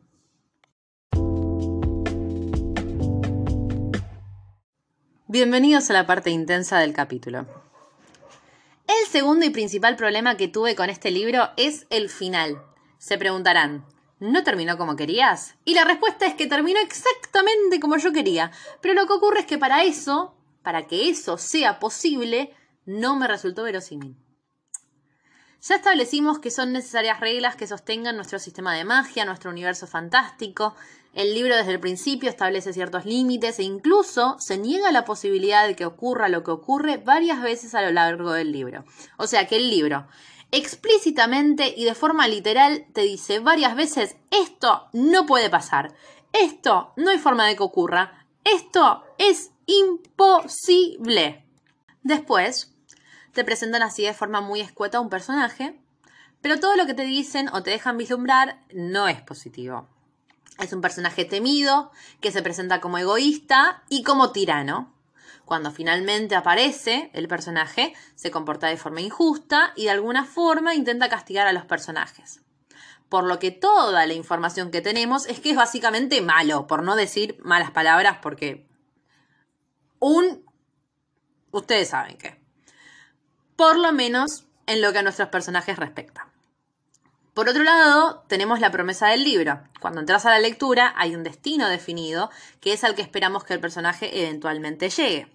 Bienvenidos 5.26 5.90
a 5.90 5.92
la 5.92 6.06
parte 6.06 6.30
intensa 6.30 6.78
del 6.78 6.94
capítulo. 6.94 7.46
El 8.86 9.06
segundo 9.10 9.44
y 9.44 9.50
principal 9.50 9.96
problema 9.96 10.38
que 10.38 10.48
tuve 10.48 10.74
con 10.74 10.88
este 10.88 11.10
libro 11.10 11.50
es 11.58 11.86
el 11.90 12.08
final. 12.08 12.62
Se 12.96 13.18
preguntarán, 13.18 13.84
¿no 14.18 14.42
terminó 14.42 14.78
como 14.78 14.96
querías? 14.96 15.54
Y 15.66 15.74
la 15.74 15.84
respuesta 15.84 16.26
es 16.26 16.34
que 16.34 16.46
terminó 16.46 16.80
exactamente 16.80 17.78
como 17.78 17.98
yo 17.98 18.12
quería. 18.12 18.50
Pero 18.80 18.94
lo 18.94 19.06
que 19.06 19.12
ocurre 19.12 19.40
es 19.40 19.46
que 19.46 19.58
para 19.58 19.84
eso, 19.84 20.34
para 20.62 20.86
que 20.86 21.10
eso 21.10 21.36
sea 21.36 21.78
posible, 21.78 22.54
no 22.88 23.16
me 23.16 23.28
resultó 23.28 23.64
verosímil. 23.64 24.16
Ya 25.60 25.74
establecimos 25.74 26.38
que 26.38 26.50
son 26.50 26.72
necesarias 26.72 27.20
reglas 27.20 27.54
que 27.54 27.66
sostengan 27.66 28.16
nuestro 28.16 28.38
sistema 28.38 28.74
de 28.74 28.84
magia, 28.84 29.26
nuestro 29.26 29.50
universo 29.50 29.86
fantástico. 29.86 30.74
El 31.12 31.34
libro 31.34 31.54
desde 31.54 31.72
el 31.72 31.80
principio 31.80 32.30
establece 32.30 32.72
ciertos 32.72 33.04
límites 33.04 33.58
e 33.58 33.64
incluso 33.64 34.36
se 34.38 34.56
niega 34.56 34.90
la 34.90 35.04
posibilidad 35.04 35.66
de 35.66 35.76
que 35.76 35.84
ocurra 35.84 36.30
lo 36.30 36.42
que 36.44 36.52
ocurre 36.52 36.96
varias 36.96 37.42
veces 37.42 37.74
a 37.74 37.82
lo 37.82 37.90
largo 37.90 38.32
del 38.32 38.52
libro. 38.52 38.84
O 39.18 39.26
sea 39.26 39.46
que 39.46 39.56
el 39.56 39.68
libro 39.68 40.06
explícitamente 40.50 41.74
y 41.76 41.84
de 41.84 41.94
forma 41.94 42.26
literal 42.26 42.86
te 42.94 43.02
dice 43.02 43.38
varias 43.38 43.76
veces 43.76 44.16
esto 44.30 44.88
no 44.94 45.26
puede 45.26 45.50
pasar, 45.50 45.94
esto 46.32 46.94
no 46.96 47.10
hay 47.10 47.18
forma 47.18 47.46
de 47.46 47.56
que 47.56 47.62
ocurra, 47.64 48.26
esto 48.44 49.04
es 49.18 49.50
imposible. 49.66 51.44
Después, 52.02 52.77
te 53.38 53.44
presentan 53.44 53.84
así 53.84 54.02
de 54.02 54.14
forma 54.14 54.40
muy 54.40 54.60
escueta 54.60 54.98
un 54.98 55.10
personaje, 55.10 55.80
pero 56.42 56.58
todo 56.58 56.74
lo 56.74 56.86
que 56.86 56.94
te 56.94 57.04
dicen 57.04 57.48
o 57.52 57.62
te 57.62 57.70
dejan 57.70 57.96
vislumbrar 57.96 58.64
no 58.72 59.06
es 59.06 59.22
positivo. 59.22 59.86
Es 60.58 60.72
un 60.72 60.80
personaje 60.80 61.24
temido, 61.24 61.92
que 62.20 62.32
se 62.32 62.42
presenta 62.42 62.80
como 62.80 62.98
egoísta 62.98 63.84
y 63.88 64.02
como 64.02 64.32
tirano. 64.32 64.92
Cuando 65.44 65.70
finalmente 65.70 66.34
aparece 66.34 67.12
el 67.14 67.28
personaje, 67.28 67.94
se 68.16 68.32
comporta 68.32 68.66
de 68.66 68.76
forma 68.76 69.02
injusta 69.02 69.72
y 69.76 69.84
de 69.84 69.90
alguna 69.90 70.24
forma 70.24 70.74
intenta 70.74 71.08
castigar 71.08 71.46
a 71.46 71.52
los 71.52 71.64
personajes. 71.64 72.40
Por 73.08 73.22
lo 73.22 73.38
que 73.38 73.52
toda 73.52 74.04
la 74.04 74.14
información 74.14 74.72
que 74.72 74.80
tenemos 74.80 75.28
es 75.28 75.38
que 75.38 75.50
es 75.50 75.56
básicamente 75.56 76.22
malo, 76.22 76.66
por 76.66 76.82
no 76.82 76.96
decir 76.96 77.38
malas 77.44 77.70
palabras, 77.70 78.18
porque 78.20 78.66
un... 80.00 80.44
Ustedes 81.52 81.90
saben 81.90 82.18
qué 82.18 82.47
por 83.58 83.76
lo 83.76 83.92
menos 83.92 84.44
en 84.68 84.80
lo 84.80 84.92
que 84.92 85.00
a 85.00 85.02
nuestros 85.02 85.30
personajes 85.30 85.76
respecta. 85.76 86.28
Por 87.34 87.48
otro 87.48 87.64
lado, 87.64 88.22
tenemos 88.28 88.60
la 88.60 88.70
promesa 88.70 89.08
del 89.08 89.24
libro. 89.24 89.60
Cuando 89.80 89.98
entras 89.98 90.26
a 90.26 90.30
la 90.30 90.38
lectura 90.38 90.94
hay 90.96 91.16
un 91.16 91.24
destino 91.24 91.68
definido 91.68 92.30
que 92.60 92.72
es 92.72 92.84
al 92.84 92.94
que 92.94 93.02
esperamos 93.02 93.42
que 93.42 93.54
el 93.54 93.60
personaje 93.60 94.22
eventualmente 94.22 94.90
llegue. 94.90 95.26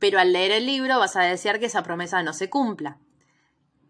Pero 0.00 0.18
al 0.18 0.32
leer 0.32 0.50
el 0.50 0.66
libro 0.66 0.98
vas 0.98 1.14
a 1.14 1.22
desear 1.22 1.60
que 1.60 1.66
esa 1.66 1.84
promesa 1.84 2.20
no 2.24 2.32
se 2.32 2.50
cumpla. 2.50 2.98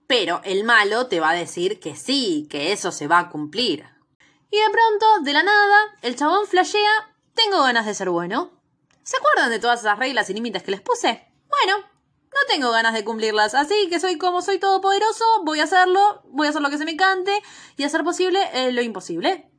Pero 0.07 0.43
el 0.45 0.63
malo 0.65 1.07
te 1.07 1.19
va 1.19 1.31
a 1.31 1.35
decir 1.35 1.81
que 1.81 1.97
sí, 1.97 2.47
que 2.51 2.73
eso 2.73 2.93
se 2.93 3.09
va 3.09 3.21
a 3.21 3.31
cumplir. 3.31 3.87
Y 4.51 4.59
de 4.59 4.71
pronto, 4.71 5.07
de 5.23 5.33
la 5.33 5.43
nada, 5.43 5.79
el 6.03 6.15
chabón 6.15 6.47
flashea, 6.47 7.11
tengo 7.33 7.63
ganas 7.63 7.87
de 7.87 7.95
ser 7.95 8.11
bueno. 8.11 8.51
¿Se 9.03 9.17
acuerdan 9.17 9.49
de 9.49 9.61
todas 9.61 9.81
esas 9.81 9.99
reglas 9.99 10.29
y 10.29 10.35
límites 10.35 10.63
que 10.63 10.73
les 10.73 10.83
puse? 10.83 11.27
Bueno, 11.49 11.96
no 12.35 12.40
tengo 12.49 12.71
ganas 12.71 12.95
de 12.95 13.04
cumplirlas. 13.04 13.54
Así 13.54 13.88
que 13.88 14.00
soy 14.00 14.18
como 14.18 14.42
soy 14.42 14.59
todopoderoso, 14.59 15.25
voy 15.45 15.61
a 15.61 15.64
hacerlo, 15.64 16.23
voy 16.26 16.47
a 16.47 16.50
hacer 16.50 16.62
lo 16.62 16.71
que 16.71 16.78
se 16.78 16.85
me 16.85 16.97
cante 16.97 17.33
y 17.76 17.85
hacer 17.85 18.04
posible 18.04 18.38
eh, 18.52 18.73
lo 18.73 18.83
imposible. 18.83 19.50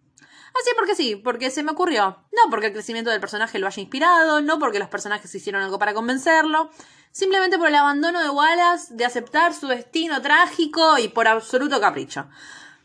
Así 0.60 0.72
porque 0.76 0.96
sí, 0.96 1.16
porque 1.16 1.52
se 1.52 1.64
me 1.64 1.72
ocurrió. 1.72 2.24
No 2.32 2.50
porque 2.50 2.68
el 2.68 2.74
crecimiento 2.74 3.12
del 3.12 3.20
personaje 3.20 3.60
lo 3.60 3.68
haya 3.68 3.82
inspirado, 3.82 4.42
no 4.42 4.60
porque 4.60 4.80
los 4.80 4.90
personajes 4.90 5.34
hicieron 5.34 5.62
algo 5.62 5.78
para 5.78 5.94
convencerlo, 5.94 6.72
simplemente 7.12 7.58
por 7.58 7.68
el 7.68 7.76
abandono 7.76 8.22
de 8.22 8.30
Wallace 8.30 8.94
de 8.96 9.06
aceptar 9.06 9.54
su 9.54 9.68
destino 9.68 10.22
trágico 10.22 10.98
y 10.98 11.10
por 11.10 11.28
absoluto 11.28 11.80
capricho. 11.80 12.28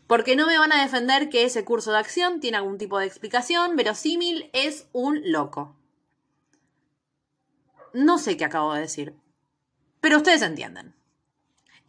Porque 0.05 0.35
no 0.35 0.45
me 0.45 0.59
van 0.59 0.73
a 0.73 0.81
defender 0.81 1.29
que 1.29 1.45
ese 1.45 1.63
curso 1.65 1.91
de 1.91 1.97
acción 1.97 2.39
tiene 2.39 2.57
algún 2.57 2.77
tipo 2.77 2.99
de 2.99 3.05
explicación, 3.05 3.75
verosímil 3.75 4.49
es 4.53 4.87
un 4.91 5.21
loco. 5.31 5.75
No 7.93 8.17
sé 8.17 8.37
qué 8.37 8.45
acabo 8.45 8.73
de 8.73 8.81
decir. 8.81 9.22
Pero 10.03 10.17
ustedes 10.17 10.41
entienden. 10.41 10.93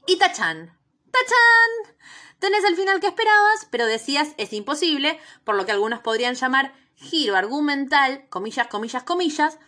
Y 0.07 0.18
Tachan. 0.18 0.79
¡Tachan! 1.11 1.96
Tenés 2.38 2.62
el 2.62 2.77
final 2.77 3.00
que 3.00 3.09
esperabas, 3.09 3.66
pero 3.72 3.87
decías 3.87 4.35
es 4.37 4.53
imposible, 4.53 5.18
por 5.42 5.57
lo 5.57 5.66
que 5.66 5.72
algunos 5.72 5.98
podrían 5.98 6.37
llamar 6.37 6.72
giro 6.94 7.35
argumental, 7.35 8.29
comillas, 8.29 8.68
comillas, 8.68 9.03
comillas, 9.03 9.59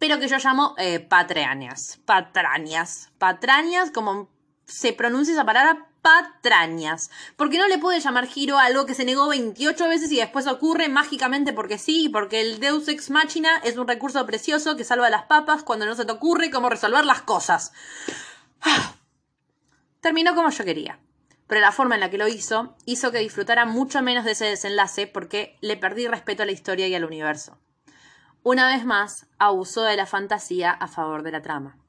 pero 0.00 0.18
que 0.18 0.26
yo 0.26 0.38
llamo 0.38 0.74
eh, 0.76 0.98
patrañas. 0.98 2.00
Patrañas. 2.04 3.12
Patrañas, 3.18 3.92
como 3.92 4.28
se 4.66 4.92
pronuncia 4.92 5.34
esa 5.34 5.44
palabra, 5.44 5.88
patrañas. 6.02 7.10
Porque 7.36 7.58
no 7.58 7.68
le 7.68 7.78
puede 7.78 8.00
llamar 8.00 8.26
giro 8.26 8.58
a 8.58 8.64
algo 8.64 8.86
que 8.86 8.94
se 8.94 9.04
negó 9.04 9.28
28 9.28 9.88
veces 9.88 10.10
y 10.12 10.16
después 10.16 10.46
ocurre 10.46 10.88
mágicamente 10.88 11.52
porque 11.52 11.78
sí, 11.78 12.08
porque 12.08 12.40
el 12.40 12.60
Deus 12.60 12.88
Ex 12.88 13.10
Machina 13.10 13.58
es 13.64 13.76
un 13.76 13.88
recurso 13.88 14.24
precioso 14.26 14.76
que 14.76 14.84
salva 14.84 15.10
las 15.10 15.24
papas 15.24 15.62
cuando 15.62 15.86
no 15.86 15.94
se 15.94 16.04
te 16.04 16.12
ocurre 16.12 16.50
cómo 16.50 16.68
resolver 16.68 17.04
las 17.04 17.22
cosas. 17.22 17.72
Terminó 20.00 20.34
como 20.34 20.50
yo 20.50 20.64
quería. 20.64 20.98
Pero 21.46 21.60
la 21.60 21.72
forma 21.72 21.96
en 21.96 22.00
la 22.00 22.10
que 22.10 22.18
lo 22.18 22.28
hizo 22.28 22.76
hizo 22.86 23.12
que 23.12 23.18
disfrutara 23.18 23.66
mucho 23.66 24.00
menos 24.00 24.24
de 24.24 24.32
ese 24.32 24.46
desenlace 24.46 25.06
porque 25.06 25.58
le 25.60 25.76
perdí 25.76 26.06
respeto 26.06 26.42
a 26.42 26.46
la 26.46 26.52
historia 26.52 26.88
y 26.88 26.94
al 26.94 27.04
universo. 27.04 27.58
Una 28.42 28.68
vez 28.68 28.84
más, 28.84 29.26
abusó 29.38 29.82
de 29.82 29.96
la 29.96 30.06
fantasía 30.06 30.70
a 30.70 30.88
favor 30.88 31.22
de 31.22 31.32
la 31.32 31.42
trama. 31.42 31.81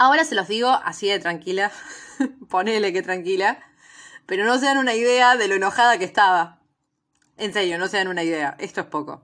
Ahora 0.00 0.24
se 0.24 0.34
los 0.34 0.48
digo 0.48 0.70
así 0.82 1.08
de 1.08 1.18
tranquila, 1.18 1.70
ponele 2.48 2.90
que 2.90 3.02
tranquila, 3.02 3.62
pero 4.24 4.46
no 4.46 4.58
se 4.58 4.64
dan 4.64 4.78
una 4.78 4.94
idea 4.94 5.36
de 5.36 5.46
lo 5.46 5.56
enojada 5.56 5.98
que 5.98 6.06
estaba. 6.06 6.58
En 7.36 7.52
serio, 7.52 7.76
no 7.76 7.86
se 7.86 7.98
dan 7.98 8.08
una 8.08 8.22
idea, 8.22 8.56
esto 8.60 8.80
es 8.80 8.86
poco. 8.86 9.22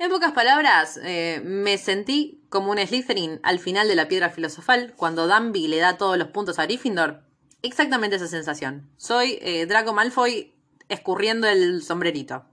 En 0.00 0.10
pocas 0.10 0.32
palabras, 0.32 0.98
eh, 1.04 1.40
me 1.44 1.78
sentí 1.78 2.42
como 2.48 2.72
un 2.72 2.84
Slytherin 2.84 3.38
al 3.44 3.60
final 3.60 3.86
de 3.86 3.94
la 3.94 4.08
piedra 4.08 4.30
filosofal, 4.30 4.92
cuando 4.96 5.28
Danby 5.28 5.68
le 5.68 5.78
da 5.78 5.96
todos 5.96 6.18
los 6.18 6.30
puntos 6.30 6.58
a 6.58 6.64
Gryffindor. 6.64 7.22
Exactamente 7.62 8.16
esa 8.16 8.26
sensación. 8.26 8.90
Soy 8.96 9.38
eh, 9.40 9.66
Draco 9.66 9.92
Malfoy 9.92 10.52
escurriendo 10.88 11.46
el 11.46 11.84
sombrerito. 11.84 12.44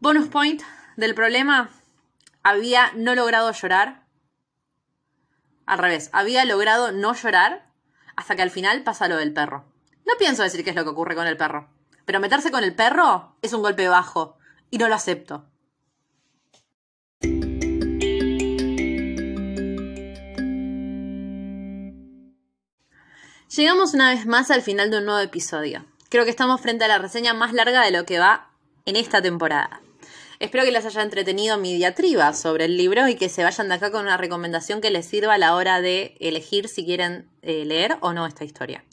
Bonus 0.00 0.28
point 0.28 0.60
del 0.98 1.14
problema. 1.14 1.70
Había 2.42 2.92
no 2.94 3.14
logrado 3.14 3.50
llorar 3.52 4.05
al 5.66 5.78
revés, 5.78 6.10
había 6.12 6.44
logrado 6.44 6.92
no 6.92 7.14
llorar 7.14 7.66
hasta 8.14 8.36
que 8.36 8.42
al 8.42 8.50
final 8.50 8.82
pasa 8.82 9.08
lo 9.08 9.16
del 9.16 9.32
perro. 9.32 9.64
No 10.06 10.14
pienso 10.18 10.42
decir 10.42 10.64
qué 10.64 10.70
es 10.70 10.76
lo 10.76 10.84
que 10.84 10.90
ocurre 10.90 11.16
con 11.16 11.26
el 11.26 11.36
perro, 11.36 11.68
pero 12.04 12.20
meterse 12.20 12.50
con 12.50 12.64
el 12.64 12.74
perro 12.74 13.36
es 13.42 13.52
un 13.52 13.62
golpe 13.62 13.88
bajo 13.88 14.38
y 14.70 14.78
no 14.78 14.88
lo 14.88 14.94
acepto. 14.94 15.44
Llegamos 23.56 23.94
una 23.94 24.10
vez 24.10 24.26
más 24.26 24.50
al 24.50 24.62
final 24.62 24.90
de 24.90 24.98
un 24.98 25.06
nuevo 25.06 25.20
episodio. 25.20 25.86
Creo 26.10 26.24
que 26.24 26.30
estamos 26.30 26.60
frente 26.60 26.84
a 26.84 26.88
la 26.88 26.98
reseña 26.98 27.32
más 27.32 27.52
larga 27.52 27.82
de 27.84 27.90
lo 27.90 28.04
que 28.04 28.18
va 28.18 28.50
en 28.84 28.96
esta 28.96 29.22
temporada. 29.22 29.80
Espero 30.38 30.64
que 30.64 30.70
les 30.70 30.84
haya 30.84 31.02
entretenido 31.02 31.56
mi 31.56 31.74
diatriba 31.74 32.32
sobre 32.34 32.66
el 32.66 32.76
libro 32.76 33.08
y 33.08 33.14
que 33.14 33.28
se 33.28 33.42
vayan 33.42 33.68
de 33.68 33.74
acá 33.74 33.90
con 33.90 34.02
una 34.02 34.18
recomendación 34.18 34.80
que 34.80 34.90
les 34.90 35.06
sirva 35.06 35.34
a 35.34 35.38
la 35.38 35.54
hora 35.54 35.80
de 35.80 36.16
elegir 36.20 36.68
si 36.68 36.84
quieren 36.84 37.28
eh, 37.42 37.64
leer 37.64 37.96
o 38.00 38.12
no 38.12 38.26
esta 38.26 38.44
historia. 38.44 38.84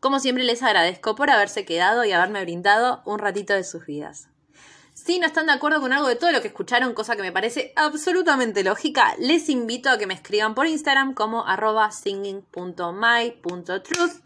Como 0.00 0.20
siempre 0.20 0.44
les 0.44 0.62
agradezco 0.62 1.14
por 1.14 1.30
haberse 1.30 1.64
quedado 1.64 2.04
y 2.04 2.12
haberme 2.12 2.42
brindado 2.42 3.02
un 3.04 3.18
ratito 3.18 3.52
de 3.52 3.64
sus 3.64 3.84
vidas. 3.84 4.28
Si 4.94 5.18
no 5.18 5.26
están 5.26 5.46
de 5.46 5.52
acuerdo 5.52 5.82
con 5.82 5.92
algo 5.92 6.08
de 6.08 6.16
todo 6.16 6.32
lo 6.32 6.40
que 6.40 6.48
escucharon, 6.48 6.94
cosa 6.94 7.16
que 7.16 7.22
me 7.22 7.32
parece 7.32 7.74
absolutamente 7.76 8.64
lógica, 8.64 9.14
les 9.18 9.50
invito 9.50 9.90
a 9.90 9.98
que 9.98 10.06
me 10.06 10.14
escriban 10.14 10.54
por 10.54 10.66
Instagram 10.66 11.12
como 11.12 11.46
arroba 11.46 11.92
singing.my.truth 11.92 14.22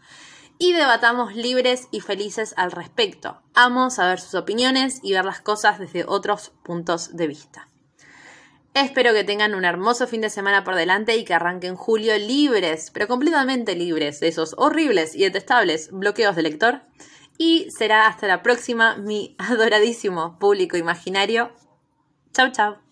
y 0.61 0.73
debatamos 0.73 1.33
libres 1.35 1.87
y 1.89 2.01
felices 2.01 2.53
al 2.55 2.71
respecto. 2.71 3.41
Amo 3.55 3.89
saber 3.89 4.19
sus 4.19 4.35
opiniones 4.35 4.99
y 5.01 5.11
ver 5.11 5.25
las 5.25 5.41
cosas 5.41 5.79
desde 5.79 6.05
otros 6.05 6.51
puntos 6.61 7.17
de 7.17 7.25
vista. 7.25 7.67
Espero 8.75 9.11
que 9.11 9.23
tengan 9.23 9.55
un 9.55 9.65
hermoso 9.65 10.05
fin 10.05 10.21
de 10.21 10.29
semana 10.29 10.63
por 10.63 10.75
delante 10.75 11.17
y 11.17 11.25
que 11.25 11.33
arranquen 11.33 11.75
julio 11.75 12.15
libres, 12.15 12.91
pero 12.91 13.07
completamente 13.07 13.75
libres 13.75 14.19
de 14.19 14.27
esos 14.27 14.53
horribles 14.55 15.15
y 15.15 15.23
detestables 15.23 15.89
bloqueos 15.91 16.35
de 16.35 16.43
lector. 16.43 16.81
Y 17.39 17.67
será 17.71 18.05
hasta 18.05 18.27
la 18.27 18.43
próxima, 18.43 18.97
mi 18.97 19.35
adoradísimo 19.39 20.37
público 20.37 20.77
imaginario. 20.77 21.53
Chau, 22.33 22.51
chau. 22.51 22.90